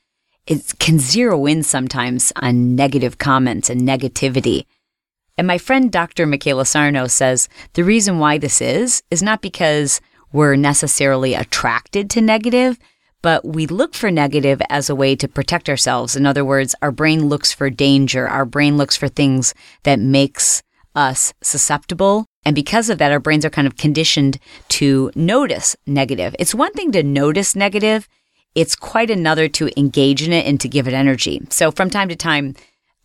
it 0.47 0.75
can 0.81 0.99
zero 0.99 1.47
in 1.47 1.63
sometimes 1.63 2.33
on 2.37 2.75
negative 2.75 3.19
comments 3.19 3.71
and 3.71 3.83
negativity. 3.83 4.67
And 5.39 5.47
my 5.47 5.59
friend 5.59 5.91
Dr. 5.91 6.27
Michaela 6.27 6.67
Sarno 6.67 7.07
says 7.07 7.49
the 7.75 7.85
reason 7.85 8.19
why 8.19 8.39
this 8.39 8.61
is, 8.61 9.03
is 9.11 9.23
not 9.23 9.41
because 9.41 10.01
we're 10.33 10.57
necessarily 10.57 11.35
attracted 11.35 12.11
to 12.11 12.21
negative, 12.21 12.79
but 13.23 13.45
we 13.45 13.67
look 13.67 13.95
for 13.95 14.11
negative 14.11 14.61
as 14.69 14.91
a 14.91 14.95
way 14.95 15.17
to 15.17 15.29
protect 15.29 15.69
ourselves. 15.69 16.17
In 16.17 16.27
other 16.27 16.45
words, 16.45 16.75
our 16.83 16.93
brain 16.93 17.29
looks 17.29 17.53
for 17.53 17.71
danger. 17.71 18.29
Our 18.29 18.45
brain 18.45 18.77
looks 18.77 18.97
for 18.97 19.09
things 19.09 19.55
that 19.85 19.99
makes 19.99 20.63
us 20.95 21.33
susceptible 21.43 22.27
and 22.45 22.55
because 22.55 22.91
of 22.91 22.99
that, 22.99 23.13
our 23.13 23.21
brains 23.21 23.45
are 23.45 23.51
kind 23.51 23.67
of 23.67 23.77
conditioned 23.77 24.39
to 24.71 25.11
notice 25.15 25.77
negative. 25.87 26.35
It's 26.39 26.55
one 26.55 26.73
thing 26.73 26.93
to 26.93 27.03
notice 27.03 27.55
negative. 27.55 28.09
It's 28.55 28.77
quite 28.77 29.11
another 29.11 29.49
to 29.49 29.71
engage 29.79 30.23
in 30.23 30.33
it 30.33 30.47
and 30.47 30.61
to 30.61 30.69
give 30.69 30.89
it 30.89 30.95
energy. 30.95 31.43
So 31.51 31.71
from 31.71 31.89
time 31.89 32.09
to 32.09 32.17
time, 32.17 32.55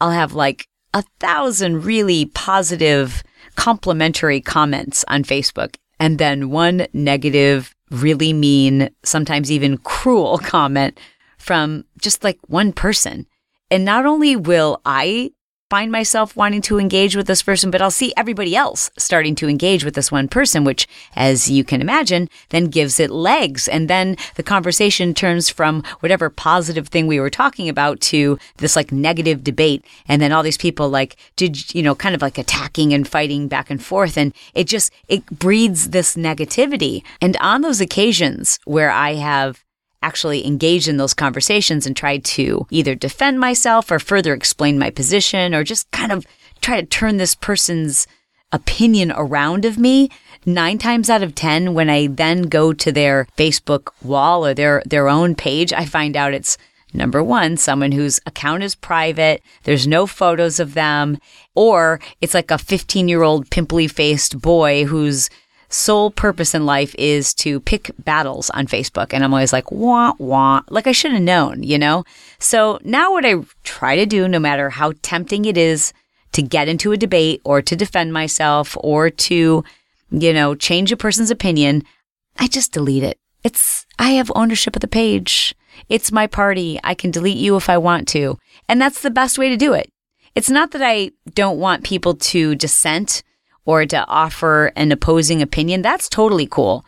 I'll 0.02 0.12
have 0.12 0.34
like 0.34 0.68
a 0.94 1.04
thousand 1.20 1.86
really 1.86 2.26
positive, 2.26 3.24
complimentary 3.56 4.42
comments 4.42 5.06
on 5.08 5.24
Facebook 5.24 5.76
and 6.00 6.18
then 6.18 6.50
one 6.50 6.88
negative, 6.94 7.76
really 7.92 8.34
mean, 8.34 8.90
sometimes 9.04 9.52
even 9.52 9.78
cruel 9.78 10.38
comment 10.44 11.00
from 11.38 11.86
just 12.02 12.24
like 12.24 12.40
one 12.48 12.74
person. 12.74 13.26
And 13.70 13.84
not 13.84 14.06
only 14.06 14.36
will 14.36 14.82
I 14.86 15.32
find 15.70 15.92
myself 15.92 16.36
wanting 16.36 16.62
to 16.62 16.80
engage 16.80 17.16
with 17.16 17.28
this 17.28 17.44
person, 17.44 17.70
but 17.72 17.82
I'll 17.82 17.92
see 17.92 18.14
everybody 18.16 18.56
else 18.56 18.90
starting 18.98 19.36
to 19.36 19.50
engage 19.50 19.84
with 19.84 19.96
this 19.96 20.12
one 20.12 20.28
person, 20.28 20.64
which, 20.64 20.88
as 21.16 21.50
you 21.50 21.64
can 21.64 21.82
imagine, 21.82 22.30
then 22.50 22.66
gives 22.66 23.00
it 23.00 23.10
legs. 23.10 23.68
And 23.68 23.90
then 23.90 24.16
the 24.36 24.44
conversation 24.44 25.14
turns 25.14 25.50
from 25.50 25.84
whatever 26.00 26.30
positive 26.30 26.88
thing 26.88 27.08
we 27.08 27.20
were 27.20 27.30
talking 27.30 27.68
about 27.68 28.00
to 28.02 28.40
this 28.58 28.76
like 28.76 28.92
negative 28.92 29.44
debate. 29.44 29.84
And 30.08 30.22
then 30.22 30.32
all 30.32 30.44
these 30.44 30.58
people 30.58 30.90
like 30.90 31.18
did, 31.36 31.74
you 31.76 31.84
know, 31.84 31.96
kind 31.96 32.16
of 32.16 32.22
like 32.22 32.38
attacking 32.38 32.94
and 32.94 33.08
fighting 33.08 33.48
back 33.48 33.70
and 33.70 33.84
forth. 33.84 34.18
And 34.18 34.34
it 34.54 34.66
just, 34.66 34.92
it 35.10 35.26
breeds 35.26 35.90
this 35.90 36.16
negativity. 36.16 37.04
And 37.22 37.36
on 37.38 37.62
those 37.62 37.82
occasions 37.82 38.60
where 38.64 38.92
I 38.92 39.16
have 39.16 39.66
actually 40.08 40.48
engaged 40.48 40.88
in 40.88 40.96
those 40.96 41.14
conversations 41.14 41.86
and 41.86 41.96
tried 41.96 42.24
to 42.24 42.66
either 42.70 42.96
defend 42.96 43.42
myself 43.42 43.92
or 43.92 44.00
further 44.00 44.34
explain 44.34 44.80
my 44.80 44.90
position 44.90 45.54
or 45.54 45.66
just 45.66 45.92
kind 45.92 46.14
of 46.14 46.26
try 46.62 46.80
to 46.80 46.88
turn 46.88 47.18
this 47.18 47.36
person's 47.36 48.08
opinion 48.54 49.12
around 49.12 49.66
of 49.66 49.78
me. 49.78 50.10
Nine 50.46 50.78
times 50.78 51.10
out 51.10 51.24
of 51.24 51.36
ten 51.36 51.74
when 51.74 51.90
i 51.90 52.08
then 52.08 52.44
go 52.44 52.72
to 52.72 52.90
their 52.90 53.28
facebook 53.38 53.90
wall 54.02 54.46
or 54.46 54.54
their 54.54 54.82
their 54.86 55.10
own 55.10 55.36
page 55.36 55.74
i 55.74 55.84
find 55.84 56.16
out 56.16 56.34
it's 56.34 56.58
number 56.94 57.22
one 57.22 57.58
someone 57.58 57.92
whose 57.92 58.22
account 58.26 58.64
is 58.64 58.74
private 58.74 59.42
there's 59.64 59.86
no 59.86 60.08
photos 60.08 60.58
of 60.62 60.74
them 60.74 61.18
or 61.54 62.00
it's 62.22 62.34
like 62.34 62.50
a 62.50 62.58
15 62.58 63.10
year 63.10 63.24
old 63.24 63.50
pimply 63.50 63.90
faced 63.90 64.40
boy 64.40 64.86
who's 64.86 65.30
sole 65.70 66.12
purpose 66.12 66.56
in 66.56 66.66
life 66.66 66.96
is 66.98 67.34
to 67.36 67.60
pick 67.60 67.92
battles 68.00 68.50
on 68.52 68.68
Facebook. 68.68 69.14
And 69.14 69.24
I'm 69.24 69.34
always 69.34 69.54
like, 69.54 69.72
wah, 69.72 70.14
wah. 70.18 70.62
Like 70.70 70.88
I 70.88 70.92
should 70.92 71.12
have 71.12 71.22
known, 71.22 71.64
you 71.64 71.78
know? 71.78 72.04
So 72.40 72.80
now 72.84 73.12
what 73.12 73.26
I 73.26 73.36
try 73.64 73.96
to 73.96 74.06
do, 74.06 74.28
no 74.28 74.40
matter 74.40 74.70
how 74.70 74.94
tempting 75.02 75.46
it 75.46 75.58
is 75.58 75.94
to 76.32 76.42
get 76.42 76.68
into 76.68 76.92
a 76.92 76.98
debate 76.98 77.42
or 77.44 77.62
to 77.62 77.76
defend 77.76 78.14
myself 78.14 78.78
or 78.82 79.10
to, 79.10 79.64
you 80.12 80.34
know, 80.34 80.56
change 80.56 80.92
a 80.92 80.98
person's 80.98 81.32
opinion, 81.32 81.84
I 82.38 82.48
just 82.48 82.72
delete 82.72 83.04
it. 83.04 83.20
It's, 83.44 83.86
I 84.00 84.12
have 84.12 84.32
ownership 84.36 84.76
of 84.76 84.82
the 84.82 84.88
page. 84.88 85.56
It's 85.90 86.12
my 86.12 86.28
party. 86.28 86.80
I 86.84 86.94
can 86.94 87.12
delete 87.12 87.38
you 87.38 87.56
if 87.56 87.70
I 87.70 87.78
want 87.78 88.08
to. 88.10 88.38
And 88.70 88.82
that's 88.82 89.02
the 89.02 89.10
best 89.10 89.38
way 89.38 89.50
to 89.50 89.58
do 89.58 89.74
it. 89.74 89.90
It's 90.36 90.50
not 90.50 90.72
that 90.72 90.82
I 90.84 91.12
don't 91.34 91.60
want 91.60 91.84
people 91.84 92.14
to 92.14 92.56
dissent 92.56 93.24
or 93.68 93.86
to 93.86 94.08
offer 94.08 94.72
an 94.78 94.92
opposing 94.92 95.42
opinion, 95.42 95.84
that's 95.84 96.10
totally 96.10 96.48
cool. 96.48 96.86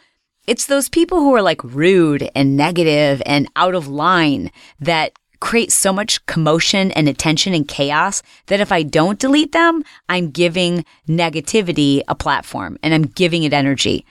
It's 0.47 0.65
those 0.65 0.89
people 0.89 1.19
who 1.19 1.35
are 1.35 1.41
like 1.41 1.63
rude 1.63 2.31
and 2.33 2.57
negative 2.57 3.21
and 3.25 3.47
out 3.55 3.75
of 3.75 3.87
line 3.87 4.49
that 4.79 5.11
create 5.41 5.71
so 5.71 5.93
much 5.93 6.25
commotion 6.25 6.91
and 6.93 7.07
attention 7.07 7.53
and 7.53 7.67
chaos 7.67 8.23
that 8.47 8.61
if 8.61 8.71
I 8.71 8.83
don't 8.83 9.19
delete 9.19 9.51
them, 9.51 9.83
I'm 10.07 10.31
giving 10.31 10.85
negativity 11.07 12.01
a 12.07 12.15
platform 12.15 12.77
and 12.81 12.93
I'm 12.93 13.03
giving 13.03 13.43
it 13.43 13.53
energy. 13.53 14.05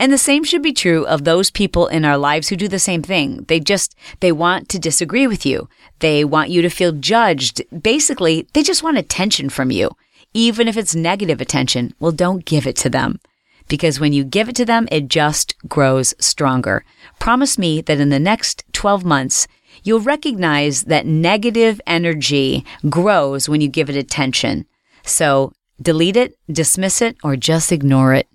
And 0.00 0.12
the 0.12 0.18
same 0.18 0.42
should 0.44 0.62
be 0.62 0.72
true 0.72 1.06
of 1.06 1.24
those 1.24 1.50
people 1.50 1.86
in 1.86 2.04
our 2.04 2.16
lives 2.16 2.48
who 2.48 2.56
do 2.56 2.68
the 2.68 2.78
same 2.78 3.02
thing. 3.02 3.44
They 3.48 3.60
just, 3.60 3.94
they 4.18 4.32
want 4.32 4.68
to 4.70 4.78
disagree 4.78 5.26
with 5.26 5.46
you. 5.46 5.68
They 6.00 6.24
want 6.24 6.50
you 6.50 6.62
to 6.62 6.70
feel 6.70 6.92
judged. 6.92 7.62
Basically, 7.82 8.48
they 8.52 8.62
just 8.62 8.82
want 8.82 8.98
attention 8.98 9.48
from 9.48 9.70
you 9.70 9.90
even 10.34 10.68
if 10.68 10.76
it's 10.76 10.94
negative 10.94 11.40
attention. 11.40 11.94
Well, 11.98 12.12
don't 12.12 12.44
give 12.44 12.66
it 12.66 12.76
to 12.76 12.90
them 12.90 13.20
because 13.68 14.00
when 14.00 14.12
you 14.12 14.24
give 14.24 14.48
it 14.48 14.56
to 14.56 14.64
them, 14.64 14.88
it 14.90 15.08
just 15.08 15.54
grows 15.68 16.14
stronger. 16.18 16.84
Promise 17.18 17.56
me 17.58 17.80
that 17.82 18.00
in 18.00 18.10
the 18.10 18.18
next 18.18 18.64
12 18.72 19.04
months, 19.04 19.46
you'll 19.84 20.00
recognize 20.00 20.84
that 20.84 21.06
negative 21.06 21.80
energy 21.86 22.64
grows 22.88 23.48
when 23.48 23.60
you 23.60 23.68
give 23.68 23.88
it 23.88 23.96
attention. 23.96 24.66
So 25.04 25.52
delete 25.80 26.16
it, 26.16 26.34
dismiss 26.50 27.00
it, 27.00 27.16
or 27.22 27.36
just 27.36 27.72
ignore 27.72 28.12
it. 28.14 28.28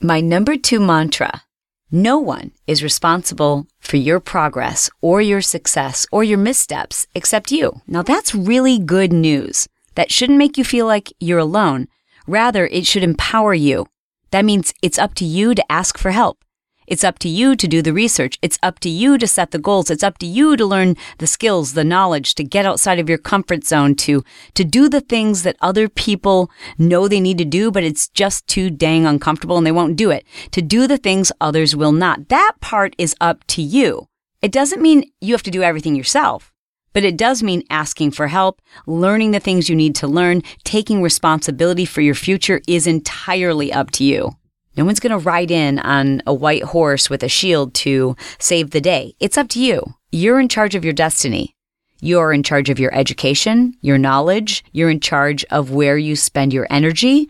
My 0.00 0.20
number 0.20 0.56
two 0.56 0.80
mantra 0.80 1.42
no 1.90 2.18
one 2.18 2.50
is 2.66 2.82
responsible 2.82 3.68
for 3.78 3.98
your 3.98 4.18
progress 4.18 4.90
or 5.00 5.22
your 5.22 5.40
success 5.40 6.08
or 6.10 6.24
your 6.24 6.38
missteps 6.38 7.06
except 7.14 7.52
you. 7.52 7.82
Now 7.86 8.02
that's 8.02 8.34
really 8.34 8.80
good 8.80 9.12
news. 9.12 9.68
That 9.94 10.10
shouldn't 10.10 10.38
make 10.38 10.58
you 10.58 10.64
feel 10.64 10.86
like 10.86 11.12
you're 11.20 11.38
alone. 11.38 11.88
Rather, 12.26 12.66
it 12.66 12.86
should 12.86 13.02
empower 13.02 13.54
you. 13.54 13.86
That 14.30 14.44
means 14.44 14.74
it's 14.82 14.98
up 14.98 15.14
to 15.14 15.24
you 15.24 15.54
to 15.54 15.72
ask 15.72 15.98
for 15.98 16.10
help. 16.10 16.44
It's 16.86 17.04
up 17.04 17.18
to 17.20 17.28
you 17.28 17.56
to 17.56 17.66
do 17.66 17.80
the 17.80 17.92
research. 17.92 18.38
It's 18.42 18.58
up 18.62 18.78
to 18.80 18.90
you 18.90 19.16
to 19.16 19.26
set 19.26 19.52
the 19.52 19.58
goals. 19.58 19.90
It's 19.90 20.02
up 20.02 20.18
to 20.18 20.26
you 20.26 20.56
to 20.56 20.66
learn 20.66 20.96
the 21.18 21.26
skills, 21.26 21.72
the 21.72 21.84
knowledge, 21.84 22.34
to 22.34 22.44
get 22.44 22.66
outside 22.66 22.98
of 22.98 23.08
your 23.08 23.18
comfort 23.18 23.64
zone, 23.64 23.94
to, 23.96 24.22
to 24.54 24.64
do 24.64 24.88
the 24.88 25.00
things 25.00 25.44
that 25.44 25.56
other 25.62 25.88
people 25.88 26.50
know 26.76 27.08
they 27.08 27.20
need 27.20 27.38
to 27.38 27.44
do, 27.44 27.70
but 27.70 27.84
it's 27.84 28.08
just 28.08 28.46
too 28.46 28.68
dang 28.68 29.06
uncomfortable 29.06 29.56
and 29.56 29.66
they 29.66 29.72
won't 29.72 29.96
do 29.96 30.10
it. 30.10 30.26
To 30.50 30.60
do 30.60 30.86
the 30.86 30.98
things 30.98 31.32
others 31.40 31.74
will 31.74 31.92
not. 31.92 32.28
That 32.28 32.52
part 32.60 32.94
is 32.98 33.16
up 33.20 33.44
to 33.48 33.62
you. 33.62 34.08
It 34.42 34.52
doesn't 34.52 34.82
mean 34.82 35.10
you 35.22 35.32
have 35.32 35.42
to 35.44 35.50
do 35.50 35.62
everything 35.62 35.96
yourself. 35.96 36.52
But 36.94 37.04
it 37.04 37.18
does 37.18 37.42
mean 37.42 37.64
asking 37.68 38.12
for 38.12 38.28
help, 38.28 38.62
learning 38.86 39.32
the 39.32 39.40
things 39.40 39.68
you 39.68 39.76
need 39.76 39.94
to 39.96 40.06
learn, 40.06 40.42
taking 40.62 41.02
responsibility 41.02 41.84
for 41.84 42.00
your 42.00 42.14
future 42.14 42.62
is 42.66 42.86
entirely 42.86 43.72
up 43.72 43.90
to 43.92 44.04
you. 44.04 44.36
No 44.76 44.84
one's 44.84 45.00
going 45.00 45.10
to 45.10 45.18
ride 45.18 45.50
in 45.50 45.78
on 45.80 46.22
a 46.26 46.32
white 46.32 46.62
horse 46.62 47.10
with 47.10 47.22
a 47.22 47.28
shield 47.28 47.74
to 47.74 48.16
save 48.38 48.70
the 48.70 48.80
day. 48.80 49.14
It's 49.20 49.36
up 49.36 49.48
to 49.50 49.60
you. 49.60 49.94
You're 50.10 50.40
in 50.40 50.48
charge 50.48 50.74
of 50.74 50.84
your 50.84 50.94
destiny. 50.94 51.54
You're 52.00 52.32
in 52.32 52.42
charge 52.42 52.70
of 52.70 52.78
your 52.78 52.94
education, 52.94 53.74
your 53.80 53.98
knowledge. 53.98 54.64
You're 54.72 54.90
in 54.90 55.00
charge 55.00 55.44
of 55.46 55.70
where 55.70 55.98
you 55.98 56.16
spend 56.16 56.52
your 56.52 56.66
energy. 56.70 57.28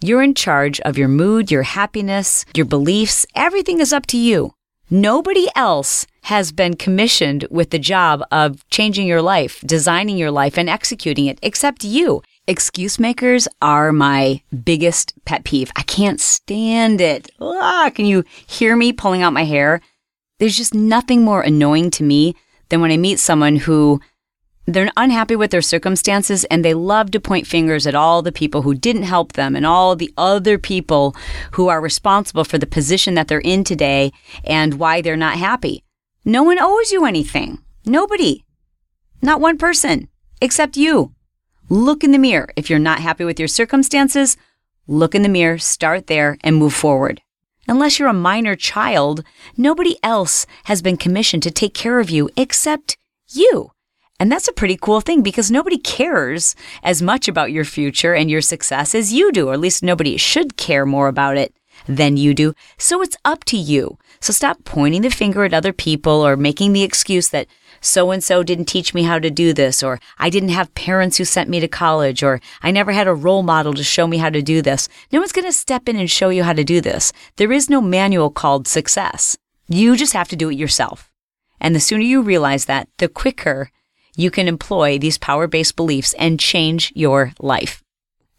You're 0.00 0.22
in 0.22 0.34
charge 0.34 0.80
of 0.80 0.98
your 0.98 1.08
mood, 1.08 1.50
your 1.50 1.62
happiness, 1.62 2.44
your 2.54 2.66
beliefs. 2.66 3.26
Everything 3.34 3.80
is 3.80 3.92
up 3.92 4.06
to 4.06 4.16
you. 4.16 4.54
Nobody 4.88 5.48
else 5.54 6.06
has 6.22 6.52
been 6.52 6.74
commissioned 6.74 7.46
with 7.50 7.70
the 7.70 7.78
job 7.78 8.22
of 8.30 8.68
changing 8.70 9.06
your 9.06 9.22
life, 9.22 9.60
designing 9.66 10.16
your 10.16 10.30
life, 10.30 10.58
and 10.58 10.68
executing 10.68 11.26
it 11.26 11.38
except 11.42 11.84
you. 11.84 12.22
Excuse 12.46 12.98
makers 12.98 13.46
are 13.62 13.92
my 13.92 14.42
biggest 14.64 15.14
pet 15.24 15.44
peeve. 15.44 15.70
I 15.76 15.82
can't 15.82 16.20
stand 16.20 17.00
it. 17.00 17.30
Ah, 17.40 17.90
can 17.94 18.06
you 18.06 18.24
hear 18.46 18.76
me 18.76 18.92
pulling 18.92 19.22
out 19.22 19.32
my 19.32 19.44
hair? 19.44 19.80
There's 20.38 20.56
just 20.56 20.74
nothing 20.74 21.22
more 21.22 21.42
annoying 21.42 21.90
to 21.92 22.02
me 22.02 22.34
than 22.70 22.80
when 22.80 22.90
I 22.90 22.96
meet 22.96 23.18
someone 23.18 23.56
who 23.56 24.00
they're 24.66 24.90
unhappy 24.96 25.36
with 25.36 25.50
their 25.50 25.62
circumstances 25.62 26.44
and 26.44 26.64
they 26.64 26.74
love 26.74 27.10
to 27.10 27.20
point 27.20 27.46
fingers 27.46 27.86
at 27.86 27.94
all 27.94 28.22
the 28.22 28.32
people 28.32 28.62
who 28.62 28.74
didn't 28.74 29.02
help 29.02 29.32
them 29.32 29.56
and 29.56 29.66
all 29.66 29.96
the 29.96 30.12
other 30.16 30.58
people 30.58 31.14
who 31.52 31.68
are 31.68 31.80
responsible 31.80 32.44
for 32.44 32.58
the 32.58 32.66
position 32.66 33.14
that 33.14 33.28
they're 33.28 33.40
in 33.40 33.64
today 33.64 34.12
and 34.44 34.74
why 34.74 35.00
they're 35.00 35.16
not 35.16 35.36
happy. 35.36 35.82
No 36.30 36.44
one 36.44 36.60
owes 36.60 36.92
you 36.92 37.06
anything. 37.06 37.58
Nobody. 37.84 38.44
Not 39.20 39.40
one 39.40 39.58
person, 39.58 40.06
except 40.40 40.76
you. 40.76 41.12
Look 41.68 42.04
in 42.04 42.12
the 42.12 42.20
mirror. 42.20 42.50
If 42.54 42.70
you're 42.70 42.78
not 42.78 43.00
happy 43.00 43.24
with 43.24 43.40
your 43.40 43.48
circumstances, 43.48 44.36
look 44.86 45.16
in 45.16 45.22
the 45.22 45.28
mirror, 45.28 45.58
start 45.58 46.06
there, 46.06 46.38
and 46.44 46.54
move 46.54 46.72
forward. 46.72 47.20
Unless 47.66 47.98
you're 47.98 48.06
a 48.06 48.12
minor 48.12 48.54
child, 48.54 49.24
nobody 49.56 49.96
else 50.04 50.46
has 50.66 50.82
been 50.82 50.96
commissioned 50.96 51.42
to 51.42 51.50
take 51.50 51.74
care 51.74 51.98
of 51.98 52.10
you 52.10 52.30
except 52.36 52.96
you. 53.32 53.72
And 54.20 54.30
that's 54.30 54.46
a 54.46 54.52
pretty 54.52 54.76
cool 54.76 55.00
thing 55.00 55.22
because 55.22 55.50
nobody 55.50 55.78
cares 55.78 56.54
as 56.84 57.02
much 57.02 57.26
about 57.26 57.50
your 57.50 57.64
future 57.64 58.14
and 58.14 58.30
your 58.30 58.40
success 58.40 58.94
as 58.94 59.12
you 59.12 59.32
do, 59.32 59.48
or 59.48 59.54
at 59.54 59.58
least 59.58 59.82
nobody 59.82 60.16
should 60.16 60.56
care 60.56 60.86
more 60.86 61.08
about 61.08 61.36
it 61.36 61.52
than 61.96 62.16
you 62.16 62.34
do. 62.34 62.54
So 62.78 63.02
it's 63.02 63.16
up 63.24 63.44
to 63.44 63.56
you. 63.56 63.98
So 64.20 64.32
stop 64.32 64.64
pointing 64.64 65.02
the 65.02 65.10
finger 65.10 65.44
at 65.44 65.54
other 65.54 65.72
people 65.72 66.24
or 66.24 66.36
making 66.36 66.72
the 66.72 66.82
excuse 66.82 67.28
that 67.30 67.46
so 67.80 68.10
and 68.10 68.22
so 68.22 68.42
didn't 68.42 68.66
teach 68.66 68.92
me 68.92 69.04
how 69.04 69.18
to 69.18 69.30
do 69.30 69.54
this, 69.54 69.82
or 69.82 69.98
I 70.18 70.28
didn't 70.28 70.50
have 70.50 70.74
parents 70.74 71.16
who 71.16 71.24
sent 71.24 71.48
me 71.48 71.60
to 71.60 71.68
college, 71.68 72.22
or 72.22 72.40
I 72.62 72.70
never 72.70 72.92
had 72.92 73.08
a 73.08 73.14
role 73.14 73.42
model 73.42 73.72
to 73.74 73.82
show 73.82 74.06
me 74.06 74.18
how 74.18 74.28
to 74.28 74.42
do 74.42 74.60
this. 74.60 74.88
No 75.10 75.20
one's 75.20 75.32
going 75.32 75.46
to 75.46 75.52
step 75.52 75.88
in 75.88 75.96
and 75.96 76.10
show 76.10 76.28
you 76.28 76.42
how 76.44 76.52
to 76.52 76.64
do 76.64 76.82
this. 76.82 77.12
There 77.36 77.52
is 77.52 77.70
no 77.70 77.80
manual 77.80 78.30
called 78.30 78.68
success. 78.68 79.38
You 79.66 79.96
just 79.96 80.12
have 80.12 80.28
to 80.28 80.36
do 80.36 80.50
it 80.50 80.58
yourself. 80.58 81.10
And 81.58 81.74
the 81.74 81.80
sooner 81.80 82.02
you 82.02 82.20
realize 82.20 82.66
that, 82.66 82.88
the 82.98 83.08
quicker 83.08 83.70
you 84.16 84.30
can 84.30 84.48
employ 84.48 84.98
these 84.98 85.16
power-based 85.16 85.76
beliefs 85.76 86.12
and 86.18 86.38
change 86.38 86.92
your 86.94 87.32
life. 87.38 87.82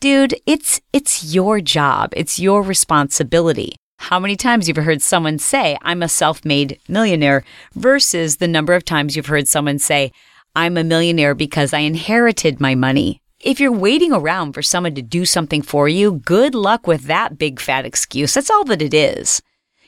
Dude, 0.01 0.34
it's, 0.48 0.81
it's 0.93 1.31
your 1.31 1.62
job. 1.62 2.12
It's 2.17 2.39
your 2.39 2.63
responsibility. 2.63 3.75
How 4.00 4.20
many 4.20 4.36
times 4.36 4.67
you've 4.67 4.77
heard 4.77 5.03
someone 5.03 5.38
say, 5.38 5.77
I'm 5.84 6.01
a 6.01 6.10
self-made 6.10 6.79
millionaire 6.88 7.43
versus 7.75 8.38
the 8.38 8.48
number 8.48 8.74
of 8.74 8.84
times 8.84 9.15
you've 9.15 9.27
heard 9.27 9.48
someone 9.48 9.77
say, 9.77 10.12
I'm 10.55 10.75
a 10.75 10.84
millionaire 10.84 11.36
because 11.36 11.72
I 11.72 11.81
inherited 11.81 12.60
my 12.60 12.74
money. 12.74 13.22
If 13.39 13.60
you're 13.60 13.72
waiting 13.72 14.12
around 14.12 14.53
for 14.53 14.63
someone 14.63 14.96
to 14.96 15.03
do 15.03 15.24
something 15.24 15.62
for 15.62 15.88
you, 15.88 16.13
good 16.13 16.55
luck 16.55 16.88
with 16.88 17.03
that 17.03 17.38
big 17.38 17.60
fat 17.60 17.86
excuse. 17.86 18.34
That's 18.34 18.50
all 18.50 18.63
that 18.65 18.81
it 18.81 18.96
is. 18.96 19.39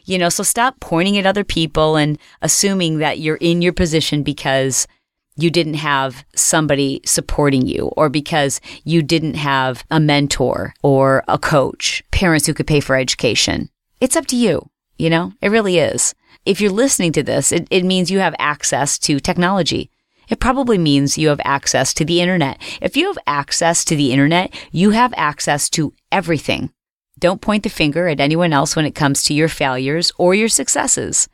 You 0.05 0.19
know, 0.19 0.29
so 0.29 0.43
stop 0.43 0.79
pointing 0.79 1.17
at 1.17 1.25
other 1.25 1.43
people 1.43 1.95
and 1.95 2.19
assuming 2.43 2.99
that 2.99 3.17
you're 3.17 3.37
in 3.37 3.63
your 3.63 3.73
position 3.73 4.21
because 4.21 4.85
you 5.35 5.49
didn't 5.49 5.75
have 5.75 6.25
somebody 6.35 7.01
supporting 7.05 7.65
you 7.65 7.91
or 7.97 8.09
because 8.09 8.61
you 8.83 9.01
didn't 9.01 9.35
have 9.35 9.83
a 9.89 9.99
mentor 9.99 10.73
or 10.83 11.23
a 11.27 11.39
coach, 11.39 12.03
parents 12.11 12.45
who 12.45 12.53
could 12.53 12.67
pay 12.67 12.79
for 12.79 12.95
education. 12.95 13.69
It's 13.99 14.15
up 14.15 14.27
to 14.27 14.35
you. 14.35 14.69
You 14.97 15.09
know, 15.09 15.33
it 15.41 15.49
really 15.49 15.79
is. 15.79 16.13
If 16.45 16.61
you're 16.61 16.71
listening 16.71 17.13
to 17.13 17.23
this, 17.23 17.51
it, 17.51 17.67
it 17.71 17.83
means 17.83 18.11
you 18.11 18.19
have 18.19 18.35
access 18.37 18.99
to 18.99 19.19
technology. 19.19 19.89
It 20.29 20.39
probably 20.39 20.77
means 20.77 21.17
you 21.17 21.29
have 21.29 21.41
access 21.43 21.93
to 21.95 22.05
the 22.05 22.21
internet. 22.21 22.61
If 22.81 22.95
you 22.95 23.07
have 23.07 23.17
access 23.27 23.83
to 23.85 23.95
the 23.95 24.11
internet, 24.11 24.53
you 24.71 24.91
have 24.91 25.13
access 25.17 25.69
to 25.71 25.93
everything. 26.11 26.71
Don't 27.19 27.41
point 27.41 27.63
the 27.63 27.69
finger 27.69 28.07
at 28.07 28.19
anyone 28.19 28.53
else 28.53 28.75
when 28.75 28.85
it 28.85 28.95
comes 28.95 29.23
to 29.23 29.33
your 29.33 29.47
failures 29.47 30.11
or 30.17 30.35
your 30.35 30.49
successes. 30.49 31.27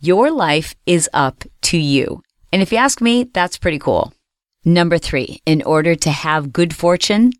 Your 0.00 0.30
life 0.30 0.74
is 0.86 1.08
up 1.12 1.44
to 1.62 1.78
you. 1.78 2.22
And 2.52 2.62
if 2.62 2.72
you 2.72 2.78
ask 2.78 3.00
me, 3.00 3.24
that's 3.24 3.58
pretty 3.58 3.78
cool. 3.78 4.12
Number 4.64 4.98
three, 4.98 5.40
in 5.46 5.62
order 5.62 5.94
to 5.94 6.10
have 6.10 6.52
good 6.52 6.74
fortune 6.74 7.32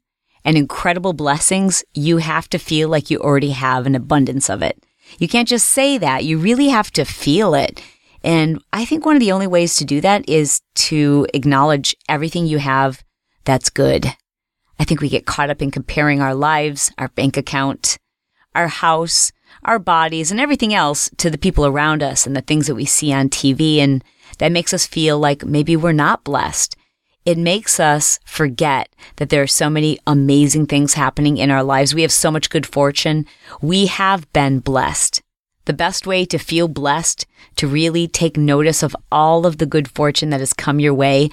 and 0.44 0.56
incredible 0.56 1.12
blessings, 1.12 1.84
you 1.94 2.18
have 2.18 2.48
to 2.50 2.58
feel 2.58 2.88
like 2.88 3.10
you 3.10 3.18
already 3.18 3.50
have 3.50 3.86
an 3.86 3.94
abundance 3.94 4.48
of 4.48 4.62
it. 4.62 4.82
You 5.18 5.28
can't 5.28 5.48
just 5.48 5.68
say 5.68 5.98
that. 5.98 6.24
You 6.24 6.38
really 6.38 6.68
have 6.68 6.90
to 6.92 7.04
feel 7.04 7.54
it. 7.54 7.82
And 8.22 8.62
I 8.72 8.84
think 8.84 9.06
one 9.06 9.16
of 9.16 9.20
the 9.20 9.32
only 9.32 9.46
ways 9.46 9.76
to 9.76 9.84
do 9.84 10.00
that 10.00 10.28
is 10.28 10.60
to 10.74 11.26
acknowledge 11.34 11.96
everything 12.08 12.46
you 12.46 12.58
have 12.58 13.02
that's 13.44 13.70
good. 13.70 14.06
I 14.78 14.84
think 14.84 15.00
we 15.00 15.08
get 15.08 15.26
caught 15.26 15.50
up 15.50 15.62
in 15.62 15.70
comparing 15.70 16.20
our 16.20 16.34
lives, 16.34 16.92
our 16.98 17.08
bank 17.08 17.36
account, 17.36 17.98
our 18.54 18.68
house, 18.68 19.32
our 19.64 19.78
bodies, 19.78 20.30
and 20.30 20.40
everything 20.40 20.74
else 20.74 21.10
to 21.16 21.30
the 21.30 21.38
people 21.38 21.66
around 21.66 22.02
us 22.02 22.26
and 22.26 22.36
the 22.36 22.42
things 22.42 22.66
that 22.66 22.74
we 22.74 22.84
see 22.84 23.12
on 23.12 23.28
TV. 23.28 23.78
And 23.78 24.04
that 24.38 24.52
makes 24.52 24.73
us 24.73 24.87
feel 24.87 25.18
like 25.18 25.45
maybe 25.45 25.76
we're 25.76 25.92
not 25.92 26.25
blessed. 26.25 26.76
It 27.25 27.37
makes 27.37 27.78
us 27.78 28.18
forget 28.25 28.88
that 29.16 29.28
there 29.28 29.42
are 29.42 29.47
so 29.47 29.68
many 29.68 29.99
amazing 30.07 30.66
things 30.66 30.95
happening 30.95 31.37
in 31.37 31.50
our 31.50 31.62
lives. 31.62 31.95
We 31.95 32.02
have 32.02 32.12
so 32.12 32.30
much 32.30 32.49
good 32.49 32.64
fortune. 32.64 33.26
We 33.61 33.87
have 33.87 34.33
been 34.33 34.61
blessed. 34.61 35.21
The 35.66 35.75
best 35.75 36.07
way 36.07 36.25
to 36.25 36.38
feel 36.38 36.68
blessed, 36.68 37.26
to 37.57 37.68
really 37.68 38.09
take 38.09 38.38
notice 38.38 38.83
of 38.83 38.97
all 39.12 39.45
of 39.45 39.59
the 39.59 39.66
good 39.66 39.90
fortune 39.90 40.30
that 40.30 40.40
has 40.40 40.54
come 40.54 40.80
your 40.80 40.95
way, 40.95 41.28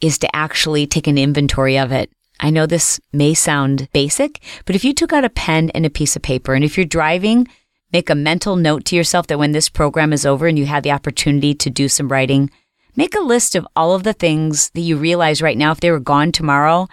is 0.00 0.18
to 0.18 0.36
actually 0.36 0.86
take 0.86 1.08
an 1.08 1.18
inventory 1.18 1.76
of 1.76 1.90
it. 1.90 2.10
I 2.38 2.50
know 2.50 2.66
this 2.66 3.00
may 3.12 3.34
sound 3.34 3.88
basic, 3.92 4.40
but 4.64 4.76
if 4.76 4.84
you 4.84 4.94
took 4.94 5.12
out 5.12 5.24
a 5.24 5.30
pen 5.30 5.70
and 5.70 5.84
a 5.84 5.90
piece 5.90 6.14
of 6.14 6.22
paper, 6.22 6.54
and 6.54 6.64
if 6.64 6.76
you're 6.76 6.86
driving, 6.86 7.48
make 7.92 8.10
a 8.10 8.14
mental 8.14 8.56
note 8.56 8.84
to 8.86 8.96
yourself 8.96 9.26
that 9.26 9.38
when 9.38 9.52
this 9.52 9.68
program 9.68 10.12
is 10.12 10.26
over 10.26 10.46
and 10.46 10.58
you 10.58 10.66
have 10.66 10.82
the 10.82 10.92
opportunity 10.92 11.54
to 11.54 11.70
do 11.70 11.88
some 11.88 12.08
writing, 12.08 12.50
Make 12.94 13.14
a 13.14 13.20
list 13.20 13.54
of 13.54 13.66
all 13.74 13.94
of 13.94 14.02
the 14.02 14.12
things 14.12 14.68
that 14.70 14.82
you 14.82 14.98
realize 14.98 15.40
right 15.40 15.56
now, 15.56 15.72
if 15.72 15.80
they 15.80 15.90
were 15.90 15.98
gone 15.98 16.30
tomorrow, 16.30 16.88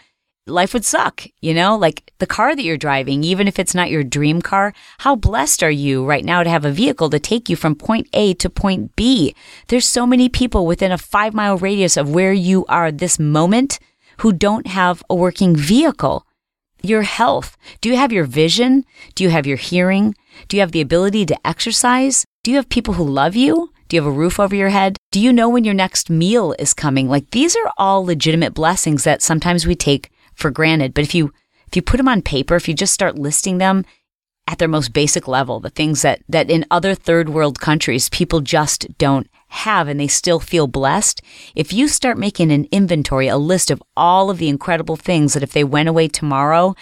life 0.48 0.74
would 0.74 0.86
suck, 0.86 1.25
you 1.41 1.53
know, 1.53 1.77
like 1.77 2.13
the 2.20 2.25
car 2.25 2.56
that 2.56 2.63
you're 2.63 2.77
driving, 2.77 3.22
even 3.25 3.50
if 3.50 3.60
it's 3.60 3.75
not 3.75 3.89
your 3.89 4.06
dream 4.06 4.41
car. 4.41 4.74
How 5.00 5.18
blessed 5.18 5.62
are 5.62 5.70
you 5.70 6.06
right 6.06 6.24
now 6.24 6.41
to 6.41 6.50
have 6.50 6.63
a 6.63 6.72
vehicle 6.72 7.10
to 7.10 7.20
take 7.20 7.50
you 7.50 7.58
from 7.58 7.75
point 7.75 8.08
A 8.13 8.34
to 8.36 8.50
point 8.50 8.96
B? 8.96 9.36
There's 9.68 9.86
so 9.86 10.08
many 10.08 10.29
people 10.29 10.65
within 10.65 10.94
a 10.94 10.98
five 10.98 11.34
mile 11.34 11.58
radius 11.58 11.98
of 11.98 12.10
where 12.10 12.34
you 12.34 12.65
are 12.68 12.94
this 12.94 13.20
moment 13.20 13.77
who 14.20 14.32
don't 14.32 14.68
have 14.68 15.03
a 15.10 15.15
working 15.15 15.53
vehicle. 15.53 16.25
Your 16.81 17.01
health. 17.03 17.57
Do 17.81 17.89
you 17.89 17.95
have 17.95 18.12
your 18.12 18.24
vision? 18.24 18.86
Do 19.15 19.24
you 19.24 19.29
have 19.29 19.45
your 19.45 19.57
hearing? 19.57 20.15
Do 20.48 20.57
you 20.57 20.62
have 20.62 20.71
the 20.71 20.81
ability 20.81 21.25
to 21.27 21.48
exercise? 21.48 22.25
Do 22.43 22.51
you 22.51 22.57
have 22.57 22.69
people 22.69 22.93
who 22.93 23.03
love 23.03 23.36
you? 23.36 23.71
Do 23.89 23.95
you 23.95 24.01
have 24.01 24.12
a 24.12 24.15
roof 24.15 24.39
over 24.39 24.55
your 24.55 24.69
head? 24.69 24.98
Do 25.12 25.19
you 25.19 25.33
know 25.33 25.50
when 25.50 25.63
your 25.63 25.74
next 25.74 26.09
meal 26.09 26.55
is 26.59 26.74
coming? 26.74 27.09
Like 27.09 27.31
these 27.31 27.55
are 27.55 27.71
all 27.77 28.05
legitimate 28.05 28.53
blessings 28.53 29.03
that 29.03 29.21
sometimes 29.21 29.65
we 29.65 29.75
take 29.75 30.12
for 30.36 30.51
granted. 30.51 30.93
But 30.93 31.03
if 31.03 31.15
you 31.15 31.33
if 31.67 31.75
you 31.75 31.81
put 31.81 31.98
them 31.98 32.07
on 32.07 32.21
paper, 32.21 32.55
if 32.55 32.67
you 32.67 32.74
just 32.74 32.93
start 32.93 33.19
listing 33.19 33.57
them 33.57 33.86
at 34.48 34.57
their 34.57 34.67
most 34.67 34.93
basic 34.93 35.27
level, 35.27 35.59
the 35.59 35.69
things 35.69 36.01
that 36.03 36.21
that 36.29 36.50
in 36.50 36.65
other 36.71 36.95
third 36.95 37.29
world 37.29 37.59
countries 37.59 38.09
people 38.09 38.41
just 38.41 38.98
don't 38.98 39.27
have 39.50 39.88
and 39.88 40.00
they 40.00 40.08
still 40.08 40.39
feel 40.39 40.68
blessed, 40.68 41.22
if 41.56 41.74
you 41.74 41.88
start 41.88 42.18
making 42.18 42.51
an 42.51 42.68
inventory, 42.72 43.27
a 43.27 43.38
list 43.38 43.70
of 43.72 43.84
all 43.97 44.30
of 44.30 44.38
the 44.38 44.50
incredible 44.50 44.95
things 44.95 45.34
that 45.34 45.43
if 45.43 45.52
they 45.52 45.63
went 45.63 45.89
away 45.89 46.08
tomorrow, 46.08 46.76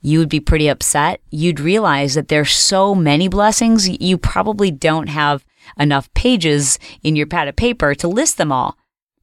you 0.00 0.18
would 0.18 0.28
be 0.28 0.40
pretty 0.40 0.68
upset. 0.68 1.20
You'd 1.30 1.60
realize 1.60 2.14
that 2.14 2.28
there's 2.28 2.52
so 2.52 2.94
many 2.94 3.28
blessings, 3.28 3.88
you 3.88 4.18
probably 4.18 4.70
don't 4.70 5.08
have 5.08 5.44
enough 5.78 6.12
pages 6.14 6.78
in 7.02 7.16
your 7.16 7.26
pad 7.26 7.48
of 7.48 7.56
paper 7.56 7.94
to 7.94 8.08
list 8.08 8.36
them 8.36 8.52
all. 8.52 8.76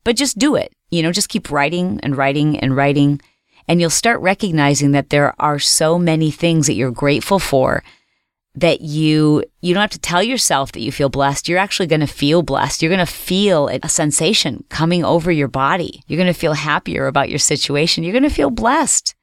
But 0.03 0.15
just 0.15 0.39
do 0.39 0.55
it. 0.55 0.73
You 0.89 1.03
know, 1.03 1.11
just 1.11 1.29
keep 1.29 1.51
writing 1.51 1.99
and 2.01 2.17
writing 2.17 2.59
and 2.59 2.75
writing. 2.75 3.21
And 3.67 3.79
you'll 3.79 3.91
start 3.91 4.19
recognizing 4.21 4.91
that 4.91 5.11
there 5.11 5.35
are 5.39 5.59
so 5.59 5.99
many 5.99 6.31
things 6.31 6.67
that 6.67 6.73
you're 6.73 6.91
grateful 6.91 7.39
for 7.39 7.83
that 8.55 8.81
you 8.81 9.43
you 9.61 9.73
don't 9.73 9.81
have 9.81 9.91
to 9.91 9.99
tell 9.99 10.21
yourself 10.21 10.71
that 10.73 10.81
you 10.81 10.91
feel 10.91 11.09
blessed. 11.09 11.47
You're 11.47 11.59
actually 11.59 11.87
going 11.87 12.01
to 12.01 12.07
feel 12.07 12.41
blessed. 12.41 12.81
You're 12.81 12.93
going 12.93 13.05
to 13.05 13.11
feel 13.11 13.67
a 13.67 13.87
sensation 13.87 14.65
coming 14.69 15.05
over 15.05 15.31
your 15.31 15.47
body. 15.47 16.03
You're 16.07 16.17
going 16.17 16.33
to 16.33 16.39
feel 16.39 16.53
happier 16.53 17.07
about 17.07 17.29
your 17.29 17.39
situation. 17.39 18.03
You're 18.03 18.13
going 18.13 18.23
to 18.23 18.29
feel 18.29 18.49
blessed. 18.49 19.15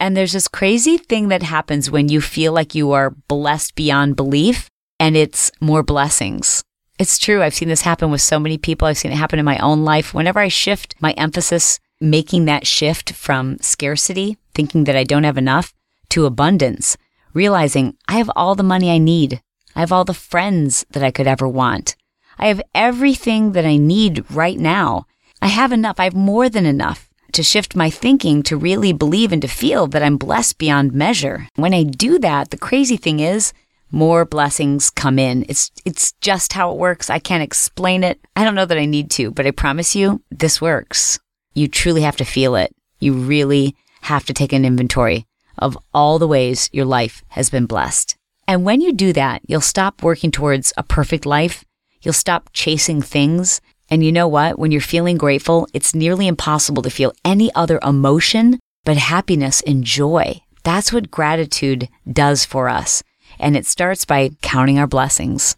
And 0.00 0.16
there's 0.16 0.32
this 0.32 0.48
crazy 0.48 0.98
thing 0.98 1.28
that 1.28 1.44
happens 1.44 1.90
when 1.90 2.08
you 2.08 2.20
feel 2.20 2.52
like 2.52 2.74
you 2.74 2.90
are 2.90 3.10
blessed 3.28 3.76
beyond 3.76 4.16
belief 4.16 4.68
and 4.98 5.16
it's 5.16 5.52
more 5.60 5.84
blessings. 5.84 6.64
It's 6.98 7.18
true. 7.18 7.42
I've 7.42 7.54
seen 7.54 7.68
this 7.68 7.82
happen 7.82 8.10
with 8.10 8.20
so 8.20 8.38
many 8.38 8.58
people. 8.58 8.88
I've 8.88 8.98
seen 8.98 9.12
it 9.12 9.16
happen 9.16 9.38
in 9.38 9.44
my 9.44 9.58
own 9.58 9.84
life. 9.84 10.12
Whenever 10.12 10.40
I 10.40 10.48
shift 10.48 10.96
my 11.00 11.12
emphasis, 11.12 11.78
making 12.00 12.46
that 12.46 12.66
shift 12.66 13.12
from 13.12 13.58
scarcity, 13.58 14.38
thinking 14.54 14.84
that 14.84 14.96
I 14.96 15.04
don't 15.04 15.24
have 15.24 15.38
enough, 15.38 15.72
to 16.10 16.26
abundance, 16.26 16.96
realizing 17.34 17.96
I 18.08 18.18
have 18.18 18.30
all 18.36 18.54
the 18.54 18.62
money 18.62 18.90
I 18.90 18.98
need. 18.98 19.40
I 19.74 19.80
have 19.80 19.92
all 19.92 20.04
the 20.04 20.14
friends 20.14 20.84
that 20.90 21.02
I 21.02 21.10
could 21.10 21.26
ever 21.26 21.48
want. 21.48 21.96
I 22.38 22.48
have 22.48 22.62
everything 22.74 23.52
that 23.52 23.64
I 23.64 23.76
need 23.76 24.24
right 24.30 24.58
now. 24.58 25.06
I 25.40 25.48
have 25.48 25.72
enough. 25.72 25.98
I 25.98 26.04
have 26.04 26.14
more 26.14 26.48
than 26.48 26.66
enough 26.66 27.08
to 27.32 27.42
shift 27.42 27.74
my 27.74 27.88
thinking 27.88 28.42
to 28.44 28.56
really 28.56 28.92
believe 28.92 29.32
and 29.32 29.42
to 29.42 29.48
feel 29.48 29.86
that 29.88 30.02
I'm 30.02 30.16
blessed 30.16 30.58
beyond 30.58 30.92
measure. 30.92 31.48
When 31.56 31.74
I 31.74 31.82
do 31.82 32.18
that, 32.18 32.50
the 32.50 32.58
crazy 32.58 32.96
thing 32.96 33.20
is 33.20 33.52
more 33.90 34.24
blessings 34.24 34.90
come 34.90 35.18
in. 35.18 35.44
It's 35.48 35.70
it's 35.84 36.12
just 36.20 36.52
how 36.52 36.72
it 36.72 36.78
works. 36.78 37.10
I 37.10 37.18
can't 37.18 37.42
explain 37.42 38.04
it. 38.04 38.20
I 38.36 38.44
don't 38.44 38.54
know 38.54 38.66
that 38.66 38.78
I 38.78 38.86
need 38.86 39.10
to, 39.12 39.30
but 39.30 39.46
I 39.46 39.50
promise 39.50 39.94
you 39.94 40.22
this 40.30 40.60
works. 40.60 41.18
You 41.54 41.68
truly 41.68 42.02
have 42.02 42.16
to 42.16 42.24
feel 42.24 42.56
it. 42.56 42.74
You 42.98 43.12
really 43.12 43.76
have 44.02 44.24
to 44.26 44.34
take 44.34 44.52
an 44.52 44.64
inventory 44.64 45.26
of 45.62 45.78
all 45.94 46.18
the 46.18 46.28
ways 46.28 46.68
your 46.72 46.84
life 46.84 47.22
has 47.28 47.50
been 47.50 47.66
blessed. 47.66 48.16
And 48.46 48.64
when 48.64 48.80
you 48.80 48.92
do 48.92 49.12
that, 49.12 49.42
you'll 49.46 49.60
stop 49.60 50.02
working 50.02 50.30
towards 50.30 50.72
a 50.76 50.82
perfect 50.82 51.24
life. 51.24 51.64
You'll 52.02 52.12
stop 52.12 52.50
chasing 52.52 53.00
things. 53.00 53.60
And 53.88 54.04
you 54.04 54.12
know 54.12 54.28
what? 54.28 54.58
When 54.58 54.72
you're 54.72 54.80
feeling 54.80 55.16
grateful, 55.16 55.68
it's 55.72 55.94
nearly 55.94 56.26
impossible 56.26 56.82
to 56.82 56.90
feel 56.90 57.12
any 57.24 57.54
other 57.54 57.78
emotion 57.82 58.58
but 58.84 58.96
happiness 58.96 59.62
and 59.66 59.84
joy. 59.84 60.40
That's 60.64 60.92
what 60.92 61.10
gratitude 61.10 61.88
does 62.12 62.44
for 62.44 62.68
us 62.68 63.02
and 63.38 63.56
it 63.56 63.66
starts 63.66 64.04
by 64.04 64.30
counting 64.42 64.78
our 64.78 64.86
blessings. 64.86 65.56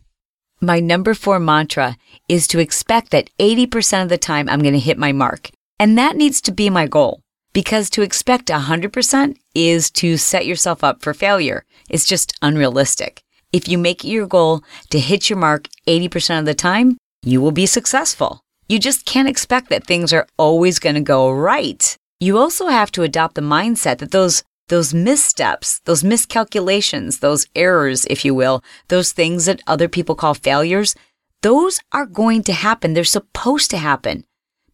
My 0.61 0.81
number 0.81 1.14
four 1.14 1.38
mantra 1.38 1.97
is 2.29 2.47
to 2.49 2.59
expect 2.59 3.11
that 3.11 3.31
80% 3.38 4.03
of 4.03 4.09
the 4.09 4.19
time 4.19 4.49
I'm 4.49 4.62
going 4.62 4.75
to 4.75 4.81
hit 4.81 4.99
my 4.99 5.12
mark. 5.12 5.51
And 5.79 5.99
that 5.99 6.17
needs 6.17 6.40
to 6.43 6.53
be 6.53 6.71
my 6.71 6.87
goal 6.87 7.21
because 7.55 7.88
to 7.90 8.03
expect 8.03 8.49
100% 8.49 9.37
is 9.55 9.90
to 9.93 10.19
set 10.19 10.45
yourself 10.45 10.85
up 10.85 11.03
for 11.03 11.14
failure. 11.14 11.64
It's 11.88 12.05
just 12.05 12.37
unrealistic. 12.43 13.23
If 13.53 13.69
you 13.69 13.79
make 13.79 14.05
it 14.05 14.09
your 14.09 14.27
goal 14.27 14.62
to 14.90 14.99
hit 14.99 15.31
your 15.31 15.38
mark 15.38 15.69
80% 15.87 16.40
of 16.40 16.45
the 16.45 16.55
time, 16.55 16.99
you 17.23 17.40
will 17.40 17.53
be 17.53 17.64
successful. 17.67 18.43
You 18.69 18.79
just 18.79 19.07
can't 19.07 19.29
expect 19.29 19.71
that 19.71 19.87
things 19.87 20.12
are 20.12 20.27
always 20.37 20.79
going 20.79 20.97
to 20.97 21.01
go 21.01 21.31
right. 21.31 21.97
You 22.21 22.37
also 22.38 22.67
have 22.67 22.90
to 22.93 23.03
adopt 23.03 23.37
the 23.37 23.40
mindset 23.40 23.99
that 23.99 24.11
those 24.11 24.43
those 24.69 24.95
missteps, 24.95 25.81
those 25.85 26.03
miscalculations, 26.03 27.19
those 27.19 27.47
errors, 27.55 28.07
if 28.07 28.25
you 28.25 28.35
will, 28.35 28.64
those 28.88 29.12
things 29.12 29.45
that 29.45 29.61
other 29.67 29.88
people 29.88 30.14
call 30.14 30.33
failures, 30.33 30.95
those 31.43 31.81
are 31.93 32.07
going 32.07 32.43
to 32.45 32.53
happen. 32.55 32.95
They're 32.95 33.05
supposed 33.05 33.71
to 33.73 33.77
happen. 33.77 34.25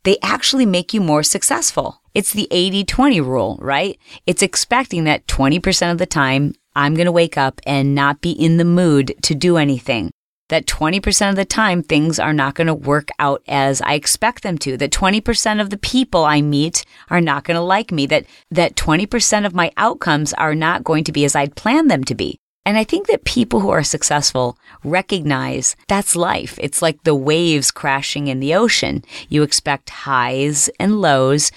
They 0.05 0.19
actually 0.23 0.67
make 0.67 0.95
you 0.95 1.01
more 1.01 1.23
successful. 1.23 2.01
It's 2.15 2.33
the 2.33 2.49
80 2.51 2.85
20 2.85 3.21
rule, 3.21 3.59
right? 3.61 3.99
It's 4.27 4.43
expecting 4.43 5.05
that 5.05 5.27
20% 5.27 5.93
of 5.93 5.99
the 5.99 6.07
time 6.07 6.55
I'm 6.75 6.95
going 6.95 7.07
to 7.07 7.13
wake 7.13 7.37
up 7.37 7.61
and 7.67 7.95
not 7.95 8.21
be 8.21 8.31
in 8.31 8.57
the 8.57 8.65
mood 8.65 9.15
to 9.23 9.35
do 9.35 9.57
anything 9.57 10.11
that 10.51 10.67
20% 10.67 11.31
of 11.31 11.37
the 11.37 11.45
time 11.45 11.83
things 11.83 12.19
are 12.19 12.33
not 12.33 12.55
going 12.55 12.67
to 12.67 12.75
work 12.75 13.09
out 13.19 13.43
as 13.49 13.81
I 13.81 13.95
expect 13.95 14.43
them 14.43 14.59
to, 14.59 14.77
that 14.77 14.91
20% 14.91 15.61
of 15.61 15.71
the 15.71 15.79
people 15.79 16.25
I 16.25 16.43
meet 16.43 16.85
are 17.09 17.21
not 17.21 17.45
going 17.45 17.55
to 17.55 17.63
like 17.63 17.91
me, 17.91 18.07
that, 18.07 18.27
that 18.51 18.75
20% 18.75 19.47
of 19.47 19.55
my 19.55 19.73
outcomes 19.77 20.33
are 20.35 20.55
not 20.55 20.85
going 20.85 21.05
to 21.05 21.13
be 21.13 21.25
as 21.25 21.35
I'd 21.35 21.57
planned 21.57 21.91
them 21.91 22.05
to 22.05 22.15
be. 22.15 22.39
And 22.67 22.77
I 22.77 22.85
think 22.85 23.07
that 23.07 23.25
people 23.25 23.61
who 23.61 23.71
are 23.71 23.83
successful 23.83 24.59
recognize 24.85 25.77
that's 25.89 26.15
life. 26.15 26.59
It's 26.61 26.83
like 26.83 27.03
the 27.03 27.15
waves 27.15 27.71
crashing 27.71 28.29
in 28.29 28.41
the 28.41 28.55
ocean. 28.55 29.03
You 29.29 29.43
expect 29.43 29.91
highs 29.91 30.69
and 30.79 31.01
lows, 31.01 31.51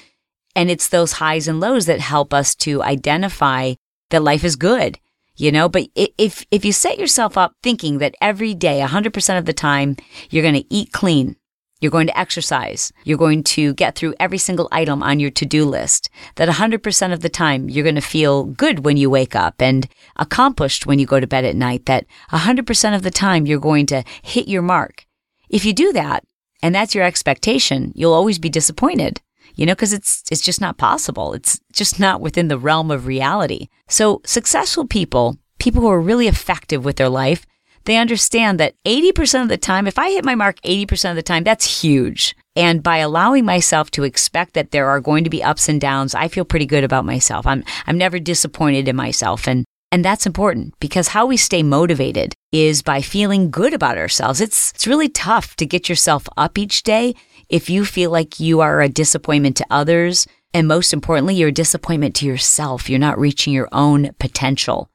and 0.55 0.71
it's 0.71 0.87
those 0.87 1.13
highs 1.13 1.47
and 1.47 1.59
lows 1.59 1.85
that 1.87 1.99
help 1.99 2.33
us 2.33 2.55
to 2.55 2.81
identify 2.81 3.73
that 4.11 4.23
life 4.23 4.43
is 4.43 4.55
good. 4.55 4.99
You 5.35 5.51
know, 5.51 5.67
but 5.67 5.87
if 5.95 6.45
if 6.51 6.63
you 6.63 6.71
set 6.71 6.99
yourself 6.99 7.37
up 7.37 7.55
thinking 7.63 7.97
that 7.97 8.15
every 8.21 8.53
day, 8.53 8.79
100% 8.81 9.37
of 9.37 9.45
the 9.45 9.53
time, 9.53 9.97
you're 10.29 10.43
going 10.43 10.61
to 10.61 10.73
eat 10.73 10.91
clean, 10.91 11.35
you're 11.83 11.91
going 11.91 12.07
to 12.07 12.17
exercise. 12.17 12.93
You're 13.03 13.17
going 13.17 13.43
to 13.43 13.73
get 13.73 13.95
through 13.95 14.15
every 14.17 14.37
single 14.37 14.69
item 14.71 15.03
on 15.03 15.19
your 15.19 15.31
to-do 15.31 15.65
list. 15.65 16.09
That 16.35 16.47
100% 16.47 17.13
of 17.13 17.19
the 17.19 17.27
time 17.27 17.69
you're 17.69 17.83
going 17.83 17.95
to 17.95 18.01
feel 18.01 18.45
good 18.45 18.85
when 18.85 18.95
you 18.95 19.09
wake 19.09 19.35
up 19.35 19.61
and 19.61 19.85
accomplished 20.15 20.85
when 20.85 20.97
you 20.97 21.05
go 21.05 21.19
to 21.19 21.27
bed 21.27 21.43
at 21.43 21.57
night. 21.57 21.85
That 21.87 22.05
100% 22.31 22.95
of 22.95 23.01
the 23.01 23.11
time 23.11 23.45
you're 23.45 23.59
going 23.59 23.85
to 23.87 24.05
hit 24.21 24.47
your 24.47 24.61
mark. 24.61 25.05
If 25.49 25.65
you 25.65 25.73
do 25.73 25.91
that 25.91 26.23
and 26.61 26.73
that's 26.73 26.95
your 26.95 27.03
expectation, 27.03 27.91
you'll 27.95 28.13
always 28.13 28.39
be 28.39 28.49
disappointed. 28.49 29.19
You 29.55 29.65
know, 29.65 29.73
because 29.73 29.93
it's 29.93 30.23
it's 30.31 30.41
just 30.41 30.61
not 30.61 30.77
possible. 30.77 31.33
It's 31.33 31.59
just 31.73 31.99
not 31.99 32.21
within 32.21 32.47
the 32.47 32.57
realm 32.57 32.89
of 32.89 33.05
reality. 33.05 33.67
So 33.87 34.21
successful 34.25 34.87
people, 34.87 35.37
people 35.59 35.81
who 35.81 35.89
are 35.89 36.01
really 36.01 36.27
effective 36.27 36.83
with 36.83 36.95
their 36.95 37.09
life, 37.09 37.45
they 37.85 37.97
understand 37.97 38.59
that 38.59 38.75
80% 38.85 39.43
of 39.43 39.49
the 39.49 39.57
time, 39.57 39.87
if 39.87 39.99
I 39.99 40.11
hit 40.11 40.25
my 40.25 40.35
mark 40.35 40.59
80% 40.61 41.11
of 41.11 41.15
the 41.15 41.21
time, 41.21 41.43
that's 41.43 41.81
huge. 41.81 42.35
And 42.55 42.83
by 42.83 42.97
allowing 42.97 43.45
myself 43.45 43.89
to 43.91 44.03
expect 44.03 44.53
that 44.53 44.71
there 44.71 44.87
are 44.89 45.01
going 45.01 45.23
to 45.23 45.29
be 45.29 45.43
ups 45.43 45.67
and 45.69 45.81
downs, 45.81 46.13
I 46.13 46.27
feel 46.27 46.45
pretty 46.45 46.65
good 46.65 46.83
about 46.83 47.05
myself. 47.05 47.47
I'm, 47.47 47.63
I'm 47.87 47.97
never 47.97 48.19
disappointed 48.19 48.87
in 48.87 48.95
myself. 48.95 49.47
And, 49.47 49.65
and 49.91 50.05
that's 50.05 50.25
important 50.25 50.73
because 50.79 51.09
how 51.09 51.25
we 51.25 51.37
stay 51.37 51.63
motivated 51.63 52.33
is 52.51 52.81
by 52.81 53.01
feeling 53.01 53.49
good 53.49 53.73
about 53.73 53.97
ourselves. 53.97 54.39
It's, 54.39 54.71
it's 54.71 54.87
really 54.87 55.09
tough 55.09 55.55
to 55.57 55.65
get 55.65 55.89
yourself 55.89 56.27
up 56.37 56.57
each 56.57 56.83
day 56.83 57.15
if 57.49 57.69
you 57.69 57.85
feel 57.85 58.11
like 58.11 58.39
you 58.39 58.61
are 58.61 58.81
a 58.81 58.89
disappointment 58.89 59.57
to 59.57 59.65
others. 59.69 60.27
And 60.53 60.67
most 60.67 60.93
importantly, 60.93 61.35
you're 61.35 61.49
a 61.49 61.53
disappointment 61.53 62.15
to 62.17 62.27
yourself. 62.27 62.89
You're 62.89 62.99
not 62.99 63.19
reaching 63.19 63.53
your 63.53 63.69
own 63.71 64.11
potential. 64.19 64.89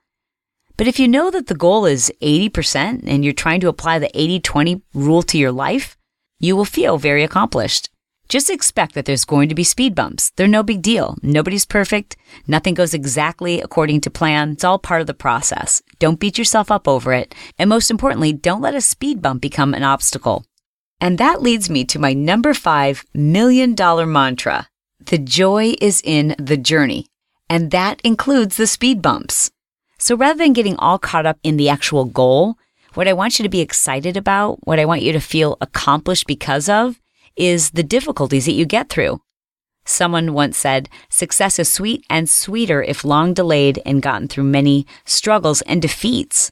But 0.79 0.87
if 0.87 1.01
you 1.01 1.09
know 1.09 1.29
that 1.33 1.49
the 1.49 1.57
goal 1.57 1.87
is 1.87 2.13
80% 2.23 3.03
and 3.05 3.25
you're 3.25 3.35
trying 3.35 3.59
to 3.61 3.69
apply 3.69 3.99
the 3.99 4.17
80 4.19 4.41
20 4.41 4.83
rule 4.95 5.23
to 5.25 5.37
your 5.37 5.51
life, 5.51 5.97
you 6.39 6.57
will 6.57 6.65
feel 6.65 6.99
very 6.99 7.25
accomplished. 7.25 7.91
Just 8.29 8.49
expect 8.49 8.95
that 8.95 9.05
there's 9.05 9.25
going 9.25 9.49
to 9.49 9.57
be 9.57 9.65
speed 9.65 9.97
bumps. 9.97 10.31
They're 10.37 10.47
no 10.47 10.63
big 10.63 10.81
deal. 10.81 11.17
Nobody's 11.21 11.65
perfect. 11.67 12.17
Nothing 12.47 12.75
goes 12.75 12.95
exactly 12.95 13.61
according 13.61 14.03
to 14.03 14.11
plan. 14.11 14.53
It's 14.53 14.63
all 14.63 14.79
part 14.79 15.01
of 15.01 15.09
the 15.09 15.15
process. 15.15 15.83
Don't 15.99 16.21
beat 16.21 16.39
yourself 16.39 16.71
up 16.71 16.87
over 16.87 17.13
it. 17.13 17.35
And 17.59 17.69
most 17.69 17.91
importantly, 17.91 18.33
don't 18.33 18.61
let 18.61 18.77
a 18.77 18.81
speed 18.81 19.21
bump 19.21 19.43
become 19.43 19.75
an 19.75 19.83
obstacle. 19.83 20.45
And 21.01 21.19
that 21.19 21.43
leads 21.43 21.69
me 21.69 21.85
to 21.87 21.99
my 21.99 22.13
number 22.13 22.55
five 22.55 23.05
million 23.15 23.75
dollar 23.75 24.07
mantra. 24.07 24.69
The 25.07 25.19
joy 25.19 25.75
is 25.81 26.01
in 26.05 26.37
the 26.39 26.57
journey. 26.57 27.07
And 27.51 27.73
that 27.73 28.01
includes 28.05 28.59
the 28.59 28.67
speed 28.67 29.03
bumps. 29.03 29.51
So 29.99 30.17
rather 30.17 30.39
than 30.39 30.53
getting 30.53 30.77
all 30.77 30.99
caught 30.99 31.27
up 31.27 31.39
in 31.43 31.57
the 31.57 31.69
actual 31.69 32.05
goal, 32.05 32.57
what 32.95 33.09
I 33.09 33.13
want 33.13 33.39
you 33.39 33.43
to 33.43 33.49
be 33.49 33.61
excited 33.61 34.17
about, 34.17 34.67
what 34.67 34.79
I 34.79 34.85
want 34.85 35.03
you 35.03 35.13
to 35.13 35.21
feel 35.21 35.57
accomplished 35.61 36.27
because 36.27 36.69
of, 36.69 37.01
is 37.37 37.71
the 37.71 37.83
difficulties 37.83 38.47
that 38.47 38.53
you 38.53 38.65
get 38.65 38.89
through. 38.89 39.21
Someone 39.85 40.35
once 40.35 40.57
said, 40.57 40.89
success 41.09 41.59
is 41.59 41.73
sweet 41.73 42.05
and 42.11 42.29
sweeter 42.29 42.83
if 42.83 43.05
long 43.05 43.35
delayed 43.35 43.81
and 43.87 44.03
gotten 44.03 44.29
through 44.29 44.45
many 44.45 44.87
struggles 45.05 45.63
and 45.63 45.81
defeats. 45.81 46.51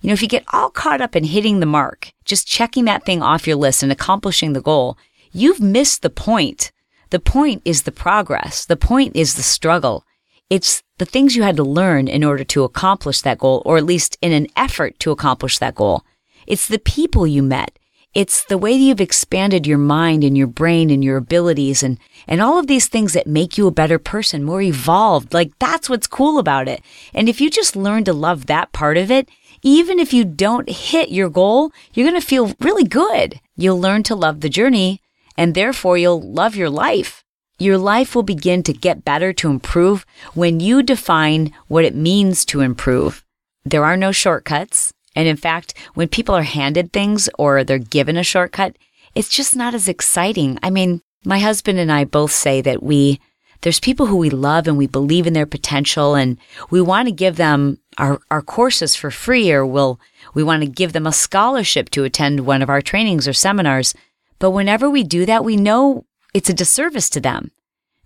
You 0.00 0.08
know, 0.08 0.14
if 0.14 0.22
you 0.22 0.28
get 0.28 0.44
all 0.52 0.70
caught 0.70 1.00
up 1.00 1.16
in 1.16 1.24
hitting 1.24 1.60
the 1.60 1.66
mark, 1.66 2.12
just 2.24 2.46
checking 2.46 2.84
that 2.84 3.04
thing 3.06 3.22
off 3.22 3.46
your 3.46 3.56
list 3.56 3.82
and 3.82 3.92
accomplishing 3.92 4.52
the 4.52 4.60
goal, 4.60 4.98
you've 5.32 5.60
missed 5.60 6.02
the 6.02 6.10
point. 6.10 6.72
The 7.10 7.20
point 7.20 7.62
is 7.64 7.82
the 7.82 7.92
progress. 7.92 8.66
The 8.66 8.76
point 8.76 9.14
is 9.14 9.34
the 9.34 9.42
struggle. 9.42 10.04
It's 10.50 10.82
the 10.98 11.06
things 11.06 11.34
you 11.34 11.42
had 11.42 11.56
to 11.56 11.64
learn 11.64 12.06
in 12.06 12.22
order 12.22 12.44
to 12.44 12.64
accomplish 12.64 13.20
that 13.22 13.38
goal, 13.38 13.62
or 13.64 13.76
at 13.76 13.84
least 13.84 14.18
in 14.20 14.32
an 14.32 14.46
effort 14.56 14.98
to 15.00 15.10
accomplish 15.10 15.58
that 15.58 15.74
goal. 15.74 16.04
It's 16.46 16.68
the 16.68 16.78
people 16.78 17.26
you 17.26 17.42
met. 17.42 17.78
It's 18.14 18.44
the 18.44 18.58
way 18.58 18.78
that 18.78 18.84
you've 18.84 19.00
expanded 19.00 19.66
your 19.66 19.78
mind 19.78 20.22
and 20.22 20.38
your 20.38 20.46
brain 20.46 20.88
and 20.90 21.02
your 21.02 21.16
abilities 21.16 21.82
and, 21.82 21.98
and 22.28 22.40
all 22.40 22.60
of 22.60 22.68
these 22.68 22.86
things 22.86 23.12
that 23.14 23.26
make 23.26 23.58
you 23.58 23.66
a 23.66 23.72
better 23.72 23.98
person, 23.98 24.44
more 24.44 24.62
evolved. 24.62 25.34
Like 25.34 25.50
that's 25.58 25.90
what's 25.90 26.06
cool 26.06 26.38
about 26.38 26.68
it. 26.68 26.80
And 27.12 27.28
if 27.28 27.40
you 27.40 27.50
just 27.50 27.74
learn 27.74 28.04
to 28.04 28.12
love 28.12 28.46
that 28.46 28.72
part 28.72 28.96
of 28.96 29.10
it, 29.10 29.28
even 29.62 29.98
if 29.98 30.12
you 30.12 30.24
don't 30.24 30.68
hit 30.68 31.08
your 31.08 31.28
goal, 31.28 31.72
you're 31.92 32.08
going 32.08 32.20
to 32.20 32.26
feel 32.26 32.54
really 32.60 32.84
good. 32.84 33.40
You'll 33.56 33.80
learn 33.80 34.04
to 34.04 34.14
love 34.14 34.42
the 34.42 34.48
journey 34.48 35.00
and 35.36 35.54
therefore 35.54 35.98
you'll 35.98 36.22
love 36.22 36.54
your 36.54 36.70
life. 36.70 37.23
Your 37.58 37.78
life 37.78 38.16
will 38.16 38.24
begin 38.24 38.64
to 38.64 38.72
get 38.72 39.04
better 39.04 39.32
to 39.34 39.48
improve 39.48 40.04
when 40.34 40.58
you 40.58 40.82
define 40.82 41.52
what 41.68 41.84
it 41.84 41.94
means 41.94 42.44
to 42.46 42.60
improve. 42.60 43.24
There 43.64 43.84
are 43.84 43.96
no 43.96 44.10
shortcuts. 44.10 44.92
And 45.14 45.28
in 45.28 45.36
fact, 45.36 45.74
when 45.94 46.08
people 46.08 46.34
are 46.34 46.42
handed 46.42 46.92
things 46.92 47.28
or 47.38 47.62
they're 47.62 47.78
given 47.78 48.16
a 48.16 48.24
shortcut, 48.24 48.76
it's 49.14 49.28
just 49.28 49.54
not 49.54 49.72
as 49.72 49.86
exciting. 49.86 50.58
I 50.64 50.70
mean, 50.70 51.00
my 51.24 51.38
husband 51.38 51.78
and 51.78 51.92
I 51.92 52.04
both 52.04 52.32
say 52.32 52.60
that 52.62 52.82
we, 52.82 53.20
there's 53.60 53.78
people 53.78 54.06
who 54.06 54.16
we 54.16 54.30
love 54.30 54.66
and 54.66 54.76
we 54.76 54.88
believe 54.88 55.28
in 55.28 55.32
their 55.32 55.46
potential 55.46 56.16
and 56.16 56.36
we 56.70 56.80
want 56.80 57.06
to 57.06 57.12
give 57.12 57.36
them 57.36 57.78
our, 57.98 58.20
our 58.32 58.42
courses 58.42 58.96
for 58.96 59.12
free 59.12 59.52
or 59.52 59.64
we'll, 59.64 60.00
we 60.34 60.42
want 60.42 60.62
to 60.62 60.68
give 60.68 60.92
them 60.92 61.06
a 61.06 61.12
scholarship 61.12 61.88
to 61.90 62.02
attend 62.02 62.40
one 62.40 62.62
of 62.62 62.68
our 62.68 62.82
trainings 62.82 63.28
or 63.28 63.32
seminars. 63.32 63.94
But 64.40 64.50
whenever 64.50 64.90
we 64.90 65.04
do 65.04 65.24
that, 65.26 65.44
we 65.44 65.54
know 65.56 66.04
it's 66.34 66.50
a 66.50 66.54
disservice 66.54 67.08
to 67.10 67.20
them 67.20 67.52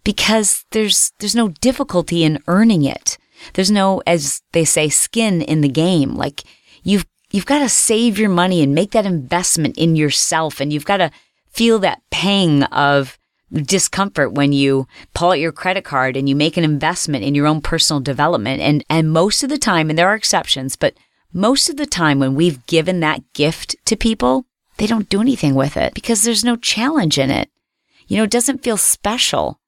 because 0.05 0.65
there's, 0.71 1.13
there's 1.19 1.35
no 1.35 1.49
difficulty 1.49 2.23
in 2.23 2.43
earning 2.47 2.85
it. 2.85 3.19
There's 3.55 3.71
no, 3.71 4.03
as 4.07 4.43
they 4.53 4.65
say, 4.65 4.89
skin 4.89 5.43
in 5.43 5.61
the 5.61 5.69
game. 5.69 6.15
Like 6.15 6.45
you've, 6.83 7.07
you've 7.31 7.47
got 7.47 7.61
to 7.61 7.69
save 7.69 8.19
your 8.19 8.31
money 8.31 8.63
and 8.63 8.75
make 8.75 8.93
that 8.93 9.07
investment 9.07 9.77
in 9.77 9.97
yourself. 9.97 10.61
And 10.61 10.73
you've 10.73 10.85
got 10.85 10.99
to 10.99 11.11
feel 11.51 11.79
that 11.81 12.03
pang 12.11 12.65
of 12.65 13.19
discomfort 13.53 14.33
when 14.33 14.53
you 14.53 14.87
pull 15.15 15.31
out 15.31 15.39
your 15.39 15.53
credit 15.53 15.85
card 15.85 16.17
and 16.17 16.29
you 16.29 16.37
make 16.37 16.57
an 16.57 16.65
investment 16.65 17.25
in 17.25 17.35
your 17.35 17.47
own 17.47 17.61
personal 17.61 18.01
development. 18.01 18.61
And, 18.61 18.85
and 18.91 19.11
most 19.11 19.43
of 19.43 19.51
the 19.51 19.59
time, 19.59 19.89
and 19.89 19.99
there 19.99 20.09
are 20.09 20.15
exceptions, 20.15 20.77
but 20.77 20.95
most 21.33 21.69
of 21.69 21.77
the 21.77 21.87
time 21.87 22.19
when 22.19 22.35
we've 22.35 22.65
given 22.67 23.01
that 23.01 23.33
gift 23.33 23.77
to 23.87 23.97
people, 23.97 24.45
they 24.77 24.87
don't 24.87 25.09
do 25.09 25.21
anything 25.21 25.55
with 25.55 25.77
it 25.77 25.95
because 25.95 26.23
there's 26.23 26.45
no 26.45 26.57
challenge 26.57 27.19
in 27.19 27.31
it. 27.31 27.51
You 28.09 28.17
know, 28.17 28.25
it 28.25 28.31
doesn't 28.31 28.65
feel 28.65 28.77
special. 28.77 29.61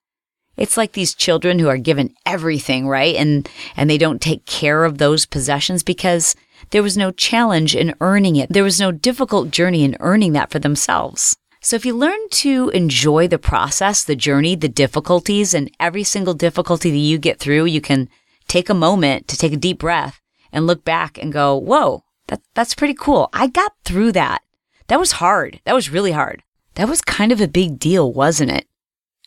It's 0.57 0.77
like 0.77 0.93
these 0.93 1.15
children 1.15 1.59
who 1.59 1.69
are 1.69 1.79
given 1.79 2.15
everything, 2.27 2.89
right? 2.89 3.15
And, 3.15 3.49
and 3.77 3.89
they 3.89 3.99
don't 3.99 4.21
take 4.21 4.45
care 4.47 4.85
of 4.85 4.99
those 4.99 5.27
possessions 5.27 5.83
because 5.83 6.35
there 6.71 6.83
was 6.83 6.97
no 6.97 7.11
challenge 7.13 7.77
in 7.77 7.95
earning 8.01 8.37
it. 8.37 8.53
There 8.53 8.65
was 8.65 8.81
no 8.81 8.93
difficult 8.93 9.51
journey 9.51 9.85
in 9.85 9.97
earning 10.01 10.33
that 10.33 10.51
for 10.51 10.59
themselves. 10.59 11.37
So 11.63 11.77
if 11.77 11.85
you 11.85 11.95
learn 11.95 12.29
to 12.31 12.71
enjoy 12.71 13.29
the 13.29 13.39
process, 13.39 14.03
the 14.03 14.17
journey, 14.17 14.55
the 14.55 14.69
difficulties, 14.69 15.53
and 15.53 15.71
every 15.79 16.05
single 16.05 16.35
difficulty 16.35 16.91
that 16.91 16.97
you 16.97 17.19
get 17.19 17.39
through, 17.39 17.67
you 17.67 17.83
can 17.83 18.09
take 18.49 18.71
a 18.71 18.75
moment 18.75 19.29
to 19.29 19.37
take 19.37 19.53
a 19.53 19.59
deep 19.59 19.79
breath 19.79 20.21
and 20.53 20.67
look 20.67 20.85
back 20.85 21.19
and 21.19 21.33
go, 21.33 21.57
whoa, 21.57 22.03
that, 22.29 22.41
that's 22.55 22.75
pretty 22.75 22.95
cool. 22.95 23.29
I 23.33 23.47
got 23.47 23.73
through 23.85 24.13
that. 24.13 24.43
That 24.89 24.99
was 24.99 25.13
hard. 25.13 25.61
That 25.65 25.75
was 25.75 25.91
really 25.91 26.13
hard. 26.13 26.43
That 26.81 26.89
was 26.89 27.03
kind 27.03 27.31
of 27.31 27.43
a 27.43 27.47
big 27.47 27.79
deal, 27.79 28.11
wasn't 28.11 28.53
it? 28.53 28.67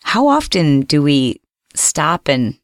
How 0.02 0.28
often 0.28 0.82
do 0.82 1.04
we 1.04 1.39
stop 1.76 2.28
and, 2.28 2.58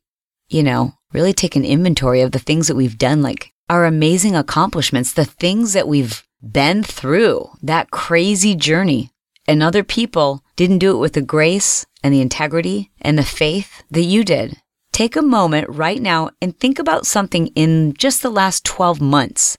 you 0.47 0.63
know, 0.63 0.93
really 1.13 1.32
take 1.32 1.56
an 1.56 1.63
inventory 1.63 2.21
of 2.21 2.32
the 2.32 2.39
things 2.39 2.67
that 2.67 2.75
we've 2.75 2.97
done, 2.97 3.21
like 3.21 3.54
our 3.69 3.86
amazing 3.86 4.36
accomplishments, 4.36 5.13
the 5.13 5.25
things 5.25 5.73
that 5.73 5.88
we've 5.88 6.23
been 6.41 6.82
through, 6.82 7.52
that 7.62 7.91
crazy 7.91 8.56
journey. 8.56 9.12
And 9.47 9.62
other 9.62 9.84
people 9.84 10.43
didn't 10.56 10.80
do 10.80 10.95
it 10.95 10.99
with 10.99 11.13
the 11.13 11.21
grace 11.21 11.86
and 12.04 12.12
the 12.12 12.21
integrity 12.21 12.89
and 12.99 13.15
the 13.15 13.23
faith 13.23 13.84
that 13.91 14.02
you 14.02 14.23
did. 14.23 14.60
Take 14.91 15.15
a 15.15 15.21
moment 15.21 15.69
right 15.69 16.02
now 16.02 16.32
and 16.41 16.58
think 16.58 16.80
about 16.80 17.06
something 17.06 17.45
in 17.54 17.93
just 17.93 18.23
the 18.23 18.32
last 18.32 18.65
12 18.65 18.99
months 18.99 19.56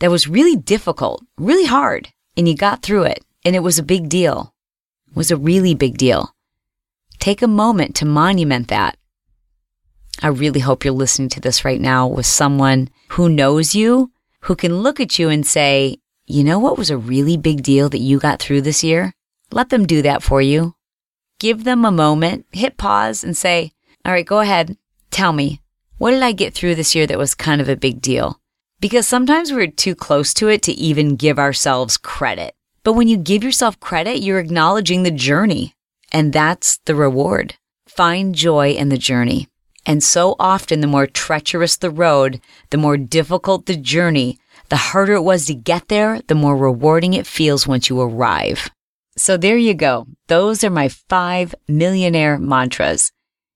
that 0.00 0.10
was 0.10 0.28
really 0.28 0.56
difficult, 0.56 1.24
really 1.38 1.64
hard, 1.64 2.10
and 2.36 2.46
you 2.46 2.54
got 2.54 2.82
through 2.82 3.04
it, 3.04 3.24
and 3.46 3.56
it 3.56 3.60
was 3.60 3.78
a 3.78 3.82
big 3.82 4.10
deal 4.10 4.53
was 5.14 5.30
a 5.30 5.36
really 5.36 5.74
big 5.74 5.96
deal. 5.96 6.34
Take 7.18 7.42
a 7.42 7.48
moment 7.48 7.94
to 7.96 8.04
monument 8.04 8.68
that. 8.68 8.96
I 10.22 10.28
really 10.28 10.60
hope 10.60 10.84
you're 10.84 10.94
listening 10.94 11.28
to 11.30 11.40
this 11.40 11.64
right 11.64 11.80
now 11.80 12.06
with 12.06 12.26
someone 12.26 12.88
who 13.10 13.28
knows 13.28 13.74
you, 13.74 14.12
who 14.40 14.54
can 14.54 14.82
look 14.82 15.00
at 15.00 15.18
you 15.18 15.28
and 15.28 15.46
say, 15.46 15.98
you 16.26 16.44
know 16.44 16.58
what 16.58 16.78
was 16.78 16.90
a 16.90 16.96
really 16.96 17.36
big 17.36 17.62
deal 17.62 17.88
that 17.88 17.98
you 17.98 18.18
got 18.18 18.40
through 18.40 18.62
this 18.62 18.84
year? 18.84 19.12
Let 19.50 19.70
them 19.70 19.86
do 19.86 20.02
that 20.02 20.22
for 20.22 20.40
you. 20.40 20.74
Give 21.38 21.64
them 21.64 21.84
a 21.84 21.90
moment, 21.90 22.46
hit 22.52 22.76
pause 22.76 23.24
and 23.24 23.36
say, 23.36 23.72
all 24.04 24.12
right, 24.12 24.26
go 24.26 24.40
ahead. 24.40 24.76
Tell 25.10 25.32
me, 25.32 25.60
what 25.98 26.10
did 26.10 26.22
I 26.22 26.32
get 26.32 26.54
through 26.54 26.74
this 26.74 26.94
year 26.94 27.06
that 27.06 27.18
was 27.18 27.34
kind 27.34 27.60
of 27.60 27.68
a 27.68 27.76
big 27.76 28.00
deal? 28.00 28.40
Because 28.80 29.06
sometimes 29.06 29.52
we're 29.52 29.66
too 29.66 29.94
close 29.94 30.34
to 30.34 30.48
it 30.48 30.62
to 30.62 30.72
even 30.72 31.16
give 31.16 31.38
ourselves 31.38 31.96
credit. 31.96 32.54
But 32.84 32.92
when 32.92 33.08
you 33.08 33.16
give 33.16 33.42
yourself 33.42 33.80
credit, 33.80 34.22
you're 34.22 34.38
acknowledging 34.38 35.02
the 35.02 35.10
journey. 35.10 35.74
And 36.12 36.32
that's 36.32 36.76
the 36.84 36.94
reward. 36.94 37.56
Find 37.88 38.34
joy 38.34 38.72
in 38.72 38.90
the 38.90 38.98
journey. 38.98 39.48
And 39.86 40.02
so 40.02 40.36
often, 40.38 40.80
the 40.80 40.86
more 40.86 41.06
treacherous 41.06 41.76
the 41.76 41.90
road, 41.90 42.40
the 42.70 42.76
more 42.76 42.96
difficult 42.96 43.66
the 43.66 43.76
journey, 43.76 44.38
the 44.68 44.76
harder 44.76 45.14
it 45.14 45.22
was 45.22 45.46
to 45.46 45.54
get 45.54 45.88
there, 45.88 46.20
the 46.28 46.34
more 46.34 46.56
rewarding 46.56 47.14
it 47.14 47.26
feels 47.26 47.66
once 47.66 47.88
you 47.88 48.00
arrive. 48.00 48.70
So 49.16 49.36
there 49.36 49.56
you 49.56 49.74
go. 49.74 50.06
Those 50.28 50.64
are 50.64 50.70
my 50.70 50.88
five 50.88 51.54
millionaire 51.68 52.38
mantras. 52.38 53.12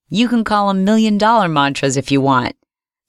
You 0.09 0.29
can 0.29 0.45
call 0.45 0.69
them 0.69 0.85
million 0.85 1.19
dollar 1.19 1.49
mantras 1.49 1.97
if 1.97 2.11
you 2.11 2.21
want. 2.21 2.57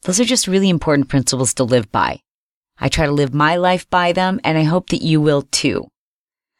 Those 0.03 0.19
are 0.19 0.25
just 0.25 0.47
really 0.47 0.69
important 0.69 1.09
principles 1.09 1.53
to 1.55 1.63
live 1.63 1.91
by. 1.91 2.21
I 2.79 2.89
try 2.89 3.05
to 3.05 3.11
live 3.11 3.33
my 3.33 3.57
life 3.57 3.89
by 3.89 4.13
them, 4.13 4.39
and 4.43 4.57
I 4.57 4.63
hope 4.63 4.89
that 4.89 5.01
you 5.01 5.19
will 5.19 5.43
too. 5.43 5.89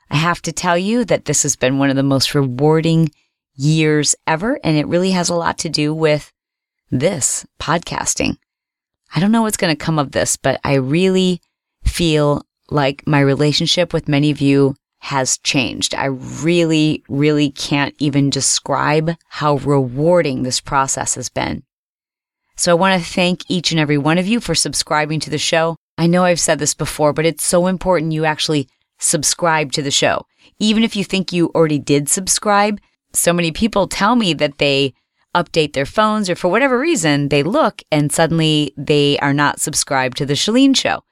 I 0.10 0.18
have 0.18 0.42
to 0.44 0.52
tell 0.52 0.78
you 0.78 1.06
that 1.06 1.26
this 1.26 1.44
has 1.44 1.56
been 1.56 1.78
one 1.78 1.90
of 1.90 1.96
the 1.96 2.04
most 2.04 2.34
rewarding 2.34 3.12
years 3.56 4.16
ever, 4.26 4.60
and 4.64 4.78
it 4.78 4.88
really 4.88 5.12
has 5.12 5.30
a 5.30 5.36
lot 5.36 5.58
to 5.60 5.70
do 5.70 5.94
with 5.94 6.32
this 6.90 7.46
podcasting. 7.60 8.38
I 9.16 9.20
don't 9.20 9.32
know 9.32 9.42
what's 9.44 9.58
going 9.58 9.76
to 9.76 9.86
come 9.86 10.00
of 10.00 10.12
this, 10.12 10.38
but 10.38 10.60
I 10.64 10.76
really 10.76 11.42
feel 11.84 12.46
like 12.70 13.08
my 13.08 13.20
relationship 13.20 13.94
with 13.94 14.08
many 14.08 14.32
of 14.32 14.42
you 14.42 14.76
has 15.00 15.38
changed. 15.40 15.96
I 15.96 16.06
really, 16.06 17.04
really 17.08 17.52
can't 17.52 17.96
even 18.00 18.30
describe 18.30 19.16
how 19.28 19.56
rewarding 19.58 20.44
this 20.44 20.60
process 20.60 21.16
has 21.16 21.30
been. 21.30 21.64
So 22.56 22.72
I 22.72 22.76
want 22.76 23.02
to 23.02 23.10
thank 23.10 23.50
each 23.50 23.72
and 23.72 23.80
every 23.80 23.98
one 23.98 24.18
of 24.18 24.28
you 24.28 24.40
for 24.40 24.54
subscribing 24.54 25.22
to 25.22 25.30
the 25.30 25.38
show. 25.38 25.78
I 25.98 26.08
know 26.08 26.26
I've 26.26 26.40
said 26.40 26.60
this 26.60 26.74
before, 26.74 27.14
but 27.14 27.26
it's 27.26 27.44
so 27.44 27.68
important 27.68 28.12
you 28.12 28.26
actually 28.26 28.68
subscribe 29.00 29.72
to 29.74 29.82
the 29.82 29.92
show. 29.92 30.26
Even 30.60 30.84
if 30.84 30.96
you 30.96 31.04
think 31.04 31.32
you 31.32 31.48
already 31.56 31.80
did 31.80 32.10
subscribe, 32.10 32.80
so 33.14 33.34
many 33.34 33.52
people 33.52 33.88
tell 33.88 34.16
me 34.16 34.34
that 34.34 34.58
they 34.58 34.94
update 35.36 35.74
their 35.74 35.86
phones 35.86 36.30
or 36.30 36.36
for 36.36 36.50
whatever 36.50 36.80
reason, 36.80 37.30
they 37.30 37.44
look 37.44 37.82
and 37.92 38.12
suddenly 38.12 38.74
they 38.78 39.18
are 39.20 39.34
not 39.34 39.60
subscribed 39.60 40.18
to 40.18 40.26
the 40.26 40.34
Chalene 40.34 40.76
show. 40.76 41.04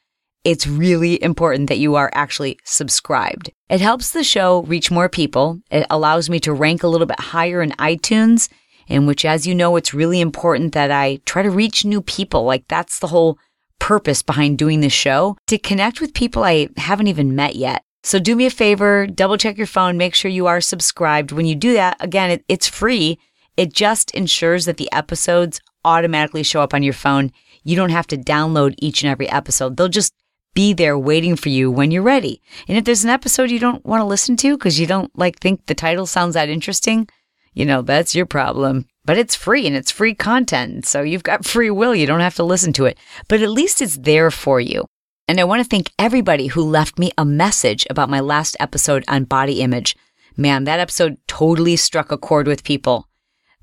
It's 0.44 0.68
really 0.68 1.22
important 1.22 1.68
that 1.70 1.80
you 1.80 1.96
are 1.96 2.10
actually 2.14 2.60
subscribed. 2.64 3.52
It 3.70 3.82
helps 3.82 4.12
the 4.12 4.24
show 4.24 4.64
reach 4.64 4.92
more 4.92 5.10
people. 5.10 5.60
It 5.70 5.86
allows 5.90 6.30
me 6.30 6.40
to 6.42 6.54
rank 6.54 6.84
a 6.84 6.88
little 6.88 7.08
bit 7.08 7.20
higher 7.20 7.62
in 7.62 7.72
iTunes 7.72 8.50
in 8.88 9.06
which, 9.06 9.26
as 9.26 9.46
you 9.46 9.54
know, 9.54 9.76
it's 9.76 9.94
really 9.94 10.22
important 10.22 10.74
that 10.74 10.92
I 10.92 11.20
try 11.26 11.42
to 11.42 11.52
reach 11.52 11.84
new 11.84 12.02
people. 12.02 12.46
Like 12.46 12.68
that's 12.68 13.00
the 13.00 13.08
whole 13.08 13.38
purpose 13.80 14.22
behind 14.22 14.58
doing 14.58 14.82
this 14.82 14.94
show 14.94 15.38
to 15.48 15.58
connect 15.58 16.02
with 16.02 16.14
people 16.14 16.44
I 16.44 16.70
haven't 16.78 17.08
even 17.08 17.36
met 17.36 17.56
yet. 17.56 17.84
So 18.04 18.20
do 18.20 18.36
me 18.36 18.46
a 18.46 18.50
favor, 18.50 19.06
double 19.06 19.38
check 19.38 19.58
your 19.58 19.68
phone, 19.68 19.98
make 19.98 20.16
sure 20.16 20.32
you 20.32 20.48
are 20.48 20.62
subscribed. 20.62 21.32
When 21.32 21.46
you 21.46 21.56
do 21.56 21.74
that, 21.74 21.98
again, 22.00 22.32
it, 22.32 22.46
it's 22.48 22.68
free. 22.68 23.20
It 23.58 23.74
just 23.74 24.12
ensures 24.12 24.66
that 24.66 24.78
the 24.78 24.92
episodes 24.92 25.60
automatically 25.84 26.44
show 26.44 26.62
up 26.62 26.74
on 26.74 26.84
your 26.84 26.94
phone. 26.94 27.32
You 27.64 27.76
don't 27.76 27.90
have 27.90 28.08
to 28.08 28.18
download 28.18 28.76
each 28.78 29.04
and 29.04 29.12
every 29.12 29.30
episode. 29.30 29.76
They'll 29.76 29.90
just 29.90 30.14
be 30.54 30.74
there 30.74 30.98
waiting 30.98 31.36
for 31.36 31.50
you 31.50 31.70
when 31.70 31.92
you're 31.92 32.02
ready. 32.02 32.42
And 32.68 32.78
if 32.78 32.86
there's 32.86 33.04
an 33.04 33.10
episode 33.10 33.52
you 33.52 33.60
don't 33.60 33.86
want 33.86 34.02
to 34.02 34.06
listen 34.06 34.38
to 34.38 34.58
because 34.58 34.80
you 34.80 34.88
don't 34.88 35.12
like 35.18 35.40
think 35.40 35.66
the 35.66 35.76
title 35.76 36.06
sounds 36.06 36.34
that 36.34 36.50
interesting, 36.50 37.08
you 37.54 37.66
know, 37.66 37.82
that's 37.82 38.16
your 38.16 38.26
problem. 38.26 38.88
But 39.08 39.18
it's 39.18 39.36
free 39.36 39.66
and 39.66 39.76
it's 39.76 39.90
free 39.90 40.14
content. 40.14 40.86
So 40.86 41.02
you've 41.02 41.24
got 41.24 41.46
free 41.46 41.72
will. 41.72 41.96
You 41.96 42.06
don't 42.06 42.20
have 42.20 42.36
to 42.36 42.44
listen 42.44 42.74
to 42.74 42.86
it, 42.86 43.00
but 43.30 43.42
at 43.42 43.50
least 43.50 43.82
it's 43.82 43.98
there 43.98 44.30
for 44.30 44.60
you. 44.60 44.86
And 45.30 45.40
I 45.40 45.46
want 45.46 45.64
to 45.64 45.68
thank 45.68 45.92
everybody 45.98 46.48
who 46.48 46.62
left 46.62 47.00
me 47.00 47.12
a 47.18 47.24
message 47.24 47.88
about 47.90 48.10
my 48.10 48.20
last 48.20 48.58
episode 48.60 49.06
on 49.08 49.24
body 49.24 49.62
image. 49.62 49.96
Man, 50.36 50.66
that 50.66 50.82
episode 50.82 51.18
totally 51.28 51.78
struck 51.78 52.12
a 52.12 52.18
chord 52.18 52.48
with 52.48 52.66
people. 52.66 53.08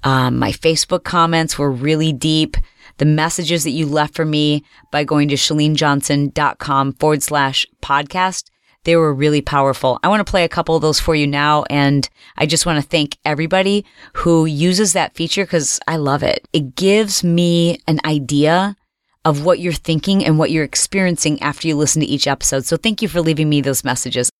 Um, 0.02 0.38
my 0.38 0.50
Facebook 0.50 1.04
comments 1.04 1.58
were 1.58 1.70
really 1.70 2.12
deep. 2.12 2.56
The 2.96 3.04
messages 3.04 3.64
that 3.64 3.70
you 3.70 3.86
left 3.86 4.14
for 4.14 4.24
me 4.24 4.64
by 4.90 5.04
going 5.04 5.28
to 5.28 5.34
chalenejohnson.com 5.34 6.94
forward 6.94 7.22
slash 7.22 7.66
podcast 7.82 8.50
they 8.84 8.96
were 8.96 9.12
really 9.12 9.40
powerful. 9.40 9.98
I 10.02 10.08
want 10.08 10.24
to 10.24 10.30
play 10.30 10.44
a 10.44 10.48
couple 10.48 10.76
of 10.76 10.82
those 10.82 11.00
for 11.00 11.14
you 11.14 11.26
now. 11.26 11.64
And 11.70 12.08
I 12.36 12.46
just 12.46 12.66
want 12.66 12.82
to 12.82 12.88
thank 12.88 13.18
everybody 13.24 13.84
who 14.14 14.46
uses 14.46 14.92
that 14.92 15.14
feature 15.14 15.44
because 15.44 15.80
I 15.88 15.96
love 15.96 16.22
it. 16.22 16.46
It 16.52 16.76
gives 16.76 17.24
me 17.24 17.80
an 17.86 18.00
idea 18.04 18.76
of 19.24 19.44
what 19.44 19.58
you're 19.58 19.72
thinking 19.72 20.24
and 20.24 20.38
what 20.38 20.50
you're 20.50 20.64
experiencing 20.64 21.40
after 21.42 21.66
you 21.66 21.76
listen 21.76 22.00
to 22.00 22.06
each 22.06 22.26
episode. 22.26 22.66
So 22.66 22.76
thank 22.76 23.00
you 23.00 23.08
for 23.08 23.20
leaving 23.20 23.48
me 23.48 23.62
those 23.62 23.82
messages. 23.82 24.30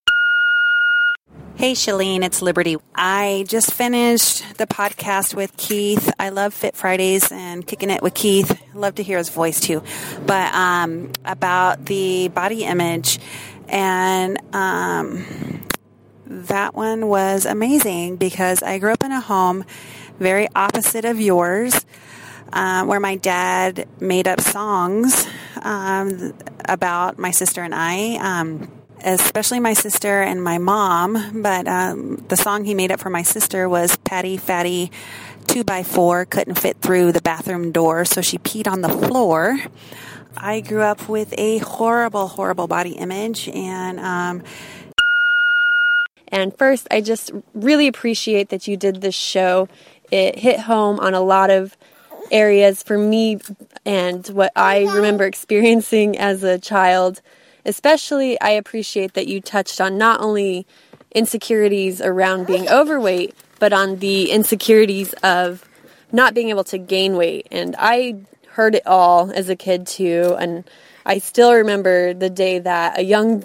Hey, 1.57 1.75
Chalene, 1.75 2.25
it's 2.25 2.43
Liberty. 2.43 2.77
I 2.97 3.45
just 3.47 3.73
finished 3.73 4.59
the 4.59 4.67
podcast 4.67 5.35
with 5.35 5.57
Keith. 5.57 6.13
I 6.19 6.31
love 6.31 6.53
Fit 6.53 6.75
Fridays 6.75 7.31
and 7.31 7.65
kicking 7.65 7.91
it 7.91 8.03
with 8.03 8.13
Keith. 8.13 8.61
Love 8.75 8.97
to 8.97 9.05
hear 9.05 9.19
his 9.19 9.29
voice 9.29 9.61
too. 9.61 9.81
But 10.27 10.53
um, 10.53 11.13
about 11.25 11.87
the 11.87 12.27
body 12.27 12.65
image 12.65 13.21
and 13.69 14.39
um, 14.55 15.25
that 16.27 16.75
one 16.75 17.09
was 17.09 17.47
amazing 17.47 18.17
because 18.17 18.63
I 18.63 18.79
grew 18.79 18.93
up 18.93 19.05
in 19.05 19.13
a 19.13 19.21
home 19.21 19.65
very 20.19 20.49
opposite 20.55 21.05
of 21.05 21.21
yours, 21.21 21.85
uh, 22.53 22.85
where 22.85 23.01
my 23.01 23.17
dad 23.17 23.89
made 24.01 24.29
up 24.29 24.41
songs 24.41 25.27
um, 25.63 26.35
about 26.69 27.19
my 27.19 27.31
sister 27.31 27.63
and 27.63 27.75
I. 27.75 28.17
Um, 28.17 28.71
especially 29.07 29.61
my 29.61 29.75
sister 29.75 30.23
and 30.23 30.43
my 30.43 30.57
mom, 30.57 31.43
but 31.43 31.69
um, 31.69 32.25
the 32.29 32.37
song 32.37 32.65
he 32.65 32.73
made 32.73 32.91
up 32.91 32.99
for 32.99 33.11
my 33.11 33.23
sister 33.23 33.69
was 33.69 33.97
Patty 33.99 34.39
Fatty 34.39 34.91
two 35.47 35.63
by 35.63 35.83
four 35.83 36.25
couldn't 36.25 36.59
fit 36.59 36.79
through 36.81 37.13
the 37.13 37.21
bathroom 37.21 37.71
door, 37.71 38.05
so 38.05 38.23
she 38.23 38.39
peed 38.39 38.67
on 38.67 38.81
the 38.81 38.89
floor. 38.89 39.59
I 40.37 40.61
grew 40.61 40.83
up 40.83 41.09
with 41.09 41.33
a 41.39 41.59
horrible, 41.59 42.29
horrible 42.29 42.67
body 42.67 42.93
image, 42.93 43.49
and 43.49 44.01
um, 44.01 44.43
and 46.29 46.57
first, 46.57 46.89
I 46.91 47.01
just 47.01 47.31
really 47.55 47.87
appreciate 47.87 48.49
that 48.49 48.67
you 48.67 48.77
did 48.77 49.01
this 49.01 49.15
show. 49.15 49.69
It 50.11 50.39
hit 50.39 50.61
home 50.61 50.99
on 51.01 51.15
a 51.15 51.21
lot 51.21 51.51
of 51.51 51.77
areas 52.31 52.83
for 52.83 52.99
me 52.99 53.39
and 53.85 54.27
what 54.29 54.53
I 54.57 54.85
remember 54.85 55.25
experiencing 55.25 56.19
as 56.19 56.43
a 56.43 56.59
child. 56.59 57.21
Especially, 57.65 58.41
I 58.41 58.51
appreciate 58.51 59.15
that 59.15 59.27
you 59.29 59.41
touched 59.41 59.81
on 59.81 59.97
not 59.97 60.21
only 60.21 60.67
insecurities 61.15 62.01
around 62.01 62.47
being 62.47 62.69
overweight, 62.69 63.35
but 63.59 63.73
on 63.73 64.01
the 64.01 64.31
insecurities 64.31 65.13
of 65.23 65.69
not 66.13 66.35
being 66.35 66.51
able 66.51 66.65
to 66.65 66.79
gain 66.79 67.17
weight. 67.17 67.47
And 67.51 67.75
I 67.79 68.17
heard 68.55 68.77
it 68.77 68.87
all 68.87 69.33
as 69.33 69.49
a 69.49 69.57
kid 69.57 69.87
too. 69.87 70.37
And 70.39 70.65
I 71.05 71.19
still 71.19 71.53
remember 71.53 72.15
the 72.15 72.31
day 72.31 72.61
that 72.61 72.99
a 72.99 73.03
young 73.03 73.45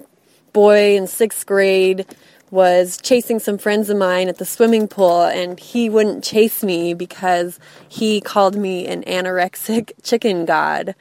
boy 0.54 0.96
in 0.96 1.08
sixth 1.08 1.46
grade 1.46 2.06
was 2.52 2.98
chasing 3.02 3.40
some 3.40 3.58
friends 3.58 3.90
of 3.90 3.98
mine 3.98 4.28
at 4.28 4.38
the 4.38 4.46
swimming 4.46 4.88
pool 4.88 5.24
and 5.24 5.60
he 5.60 5.90
wouldn't 5.90 6.24
chase 6.24 6.64
me 6.64 6.94
because 6.94 7.60
he 7.88 8.22
called 8.22 8.56
me 8.56 8.88
an 8.88 9.04
anorexic 9.04 9.92
chicken 10.04 10.46
god, 10.46 10.96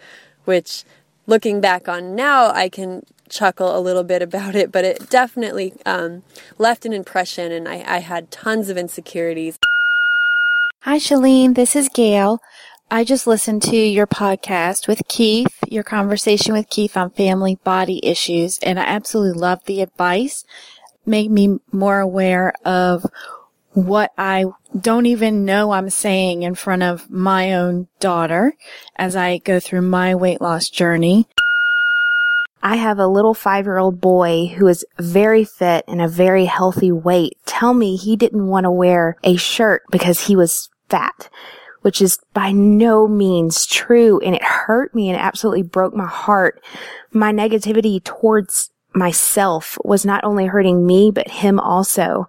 which 0.45 0.85
looking 1.27 1.61
back 1.61 1.89
on 1.89 2.15
now, 2.15 2.51
I 2.51 2.69
can 2.69 3.05
chuckle 3.29 3.77
a 3.77 3.81
little 3.81 4.05
bit 4.05 4.23
about 4.23 4.55
it, 4.55 4.73
but 4.73 4.85
it 4.85 5.11
definitely 5.11 5.75
um, 5.85 6.23
left 6.57 6.87
an 6.87 6.95
impression 6.95 7.53
and 7.53 7.69
I, 7.69 7.85
I 7.87 7.99
had 7.99 8.31
tons 8.31 8.71
of 8.71 8.79
insecurities. 8.79 9.59
Hi, 10.83 10.99
Chalene. 10.99 11.55
This 11.55 11.77
is 11.77 11.89
Gail. 11.93 12.41
I 12.91 13.05
just 13.05 13.27
listened 13.27 13.63
to 13.65 13.77
your 13.77 14.07
podcast 14.07 14.89
with 14.89 15.03
Keith, 15.09 15.59
your 15.69 15.83
conversation 15.83 16.55
with 16.55 16.71
Keith 16.71 16.97
on 16.97 17.11
family 17.11 17.57
body 17.63 18.01
issues, 18.03 18.59
and 18.61 18.81
I 18.81 18.85
absolutely 18.85 19.39
love 19.39 19.63
the 19.67 19.83
advice. 19.83 20.47
Made 21.05 21.31
me 21.31 21.59
more 21.71 22.01
aware 22.01 22.55
of 22.65 23.05
what 23.73 24.13
I 24.17 24.47
don't 24.79 25.05
even 25.05 25.45
know 25.45 25.73
I'm 25.73 25.91
saying 25.91 26.45
in 26.45 26.55
front 26.55 26.83
of 26.83 27.11
my 27.11 27.53
own 27.53 27.89
daughter 28.01 28.55
as 28.97 29.15
I 29.15 29.37
go 29.37 29.61
through 29.61 29.83
my 29.83 30.15
weight 30.15 30.41
loss 30.41 30.71
journey. 30.71 31.29
I 32.63 32.77
have 32.77 32.99
a 32.99 33.07
little 33.07 33.35
five 33.35 33.67
year 33.67 33.77
old 33.77 34.01
boy 34.01 34.47
who 34.47 34.67
is 34.67 34.87
very 34.99 35.45
fit 35.45 35.85
and 35.89 36.01
a 36.01 36.09
very 36.09 36.47
healthy 36.47 36.91
weight 36.91 37.37
tell 37.45 37.75
me 37.75 37.97
he 37.97 38.17
didn't 38.17 38.47
want 38.47 38.65
to 38.65 38.71
wear 38.71 39.19
a 39.23 39.37
shirt 39.37 39.83
because 39.91 40.27
he 40.27 40.35
was 40.35 40.71
fat 40.89 41.29
which 41.89 42.03
is 42.03 42.19
by 42.35 42.53
no 42.53 43.09
means 43.09 43.65
true. 43.65 44.21
And 44.21 44.35
it 44.35 44.43
hurt 44.43 44.95
me 44.95 45.09
and 45.09 45.19
absolutely 45.19 45.63
broke 45.63 45.95
my 45.95 46.05
heart. 46.05 46.63
My 47.13 47.33
negativity 47.33 48.05
towards 48.05 48.71
myself 48.93 49.79
was 49.83 50.05
not 50.05 50.23
only 50.23 50.45
hurting 50.45 50.87
me, 50.87 51.11
but 51.11 51.31
him 51.31 51.59
also. 51.59 52.27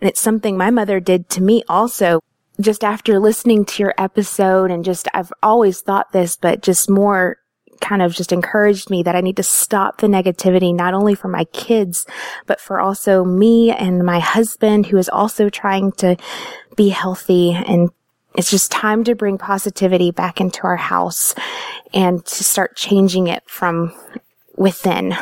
And 0.00 0.10
it's 0.10 0.20
something 0.20 0.56
my 0.56 0.70
mother 0.72 0.98
did 0.98 1.28
to 1.28 1.40
me 1.40 1.62
also. 1.68 2.18
Just 2.60 2.82
after 2.82 3.20
listening 3.20 3.64
to 3.66 3.84
your 3.84 3.94
episode 3.96 4.72
and 4.72 4.84
just, 4.84 5.06
I've 5.14 5.32
always 5.40 5.82
thought 5.82 6.10
this, 6.10 6.36
but 6.36 6.62
just 6.62 6.90
more 6.90 7.38
kind 7.80 8.02
of 8.02 8.12
just 8.12 8.32
encouraged 8.32 8.90
me 8.90 9.04
that 9.04 9.14
I 9.14 9.20
need 9.20 9.36
to 9.36 9.44
stop 9.44 9.98
the 9.98 10.08
negativity, 10.08 10.74
not 10.74 10.94
only 10.94 11.14
for 11.14 11.28
my 11.28 11.44
kids, 11.44 12.06
but 12.46 12.60
for 12.60 12.80
also 12.80 13.24
me 13.24 13.70
and 13.70 14.04
my 14.04 14.18
husband 14.18 14.86
who 14.86 14.96
is 14.96 15.08
also 15.08 15.48
trying 15.48 15.92
to 15.92 16.16
be 16.74 16.88
healthy 16.88 17.52
and 17.52 17.90
it's 18.36 18.50
just 18.50 18.70
time 18.70 19.04
to 19.04 19.14
bring 19.14 19.38
positivity 19.38 20.10
back 20.10 20.40
into 20.40 20.62
our 20.64 20.76
house 20.76 21.34
and 21.94 22.24
to 22.24 22.44
start 22.44 22.76
changing 22.76 23.28
it 23.28 23.42
from 23.46 23.94
within. 24.56 25.14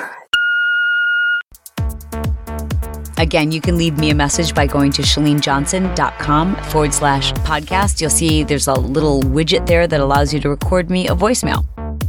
Again, 3.17 3.53
you 3.53 3.61
can 3.61 3.79
leave 3.79 3.97
me 3.97 4.11
a 4.11 4.15
message 4.15 4.55
by 4.55 4.67
going 4.67 4.91
to 4.93 5.03
chalenejohnson.com 5.03 6.57
forward 6.65 6.93
slash 6.93 7.33
podcast. 7.35 8.01
You'll 8.01 8.11
see 8.11 8.43
there's 8.43 8.67
a 8.67 8.75
little 8.75 9.23
widget 9.23 9.67
there 9.67 9.87
that 9.87 10.01
allows 10.01 10.35
you 10.35 10.41
to 10.41 10.49
record 10.49 10.91
me 10.91 11.07
a 11.09 11.15
voicemail. 11.15 11.65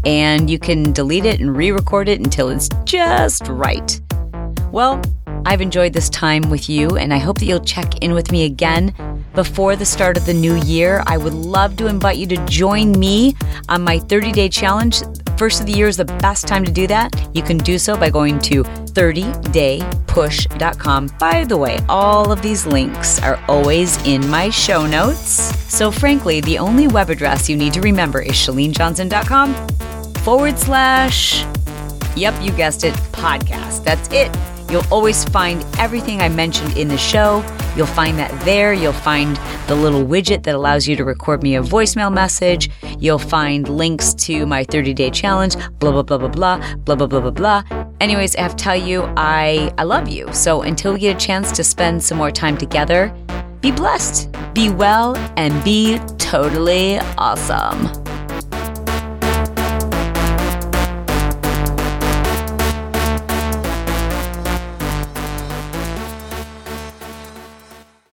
And 0.05 0.49
you 0.49 0.59
can 0.59 0.91
delete 0.91 1.25
it 1.25 1.39
and 1.39 1.55
re 1.55 1.71
record 1.71 2.09
it 2.09 2.19
until 2.19 2.49
it's 2.49 2.69
just 2.85 3.47
right. 3.47 3.99
Well, 4.71 5.01
I've 5.45 5.61
enjoyed 5.61 5.93
this 5.93 6.09
time 6.09 6.49
with 6.49 6.67
you, 6.69 6.97
and 6.97 7.13
I 7.13 7.19
hope 7.19 7.37
that 7.37 7.45
you'll 7.45 7.63
check 7.63 7.99
in 7.99 8.13
with 8.13 8.31
me 8.31 8.45
again 8.45 8.95
before 9.35 9.75
the 9.75 9.85
start 9.85 10.17
of 10.17 10.25
the 10.25 10.33
new 10.33 10.55
year. 10.63 11.03
I 11.05 11.17
would 11.17 11.33
love 11.33 11.75
to 11.77 11.85
invite 11.87 12.17
you 12.17 12.25
to 12.27 12.37
join 12.45 12.93
me 12.93 13.35
on 13.69 13.83
my 13.83 13.99
30 13.99 14.31
day 14.31 14.49
challenge. 14.49 15.03
First 15.37 15.59
of 15.59 15.67
the 15.67 15.73
year 15.73 15.87
is 15.87 15.97
the 15.97 16.05
best 16.05 16.47
time 16.47 16.65
to 16.65 16.71
do 16.71 16.87
that. 16.87 17.13
You 17.35 17.43
can 17.43 17.57
do 17.57 17.77
so 17.77 17.95
by 17.97 18.09
going 18.09 18.39
to 18.39 18.63
30daypush.com. 18.63 21.09
By 21.19 21.43
the 21.43 21.57
way, 21.57 21.77
all 21.89 22.31
of 22.31 22.41
these 22.41 22.65
links 22.65 23.21
are 23.21 23.37
always 23.47 24.03
in 24.07 24.27
my 24.29 24.49
show 24.49 24.87
notes. 24.87 25.19
So, 25.71 25.91
frankly, 25.91 26.41
the 26.41 26.57
only 26.57 26.87
web 26.87 27.09
address 27.09 27.49
you 27.49 27.57
need 27.57 27.73
to 27.73 27.81
remember 27.81 28.21
is 28.21 28.33
chalenejohnson.com 28.33 29.53
forward 30.23 30.57
slash, 30.57 31.43
yep, 32.15 32.33
you 32.41 32.53
guessed 32.53 32.85
it, 32.85 32.93
podcast. 33.11 33.83
That's 33.83 34.07
it. 34.11 34.33
You'll 34.69 34.85
always 34.91 35.23
find 35.25 35.65
everything 35.79 36.21
I 36.21 36.29
mentioned 36.29 36.77
in 36.77 36.87
the 36.87 36.97
show. 36.97 37.43
You'll 37.75 37.85
find 37.85 38.17
that 38.19 38.31
there. 38.41 38.73
You'll 38.73 38.93
find 38.93 39.37
the 39.67 39.75
little 39.75 40.05
widget 40.05 40.43
that 40.43 40.55
allows 40.55 40.87
you 40.87 40.95
to 40.95 41.03
record 41.03 41.43
me 41.43 41.55
a 41.55 41.61
voicemail 41.61 42.13
message. 42.13 42.69
You'll 42.99 43.19
find 43.19 43.67
links 43.67 44.13
to 44.25 44.45
my 44.45 44.63
30 44.63 44.93
day 44.93 45.09
challenge, 45.09 45.55
blah, 45.79 45.91
blah, 45.91 46.01
blah, 46.01 46.17
blah, 46.17 46.29
blah, 46.29 46.75
blah, 46.77 46.95
blah, 46.95 47.07
blah, 47.07 47.19
blah, 47.19 47.31
blah. 47.31 47.63
Anyways, 47.99 48.35
I 48.35 48.41
have 48.41 48.55
to 48.55 48.63
tell 48.63 48.75
you, 48.75 49.03
I, 49.17 49.73
I 49.77 49.83
love 49.83 50.07
you. 50.07 50.31
So 50.33 50.61
until 50.61 50.93
we 50.93 50.99
get 50.99 51.15
a 51.15 51.19
chance 51.19 51.51
to 51.53 51.63
spend 51.63 52.03
some 52.03 52.17
more 52.17 52.31
time 52.31 52.57
together, 52.57 53.15
be 53.61 53.71
blessed, 53.71 54.29
be 54.53 54.69
well, 54.69 55.15
and 55.37 55.63
be 55.63 55.99
totally 56.17 56.99
awesome. 57.17 58.14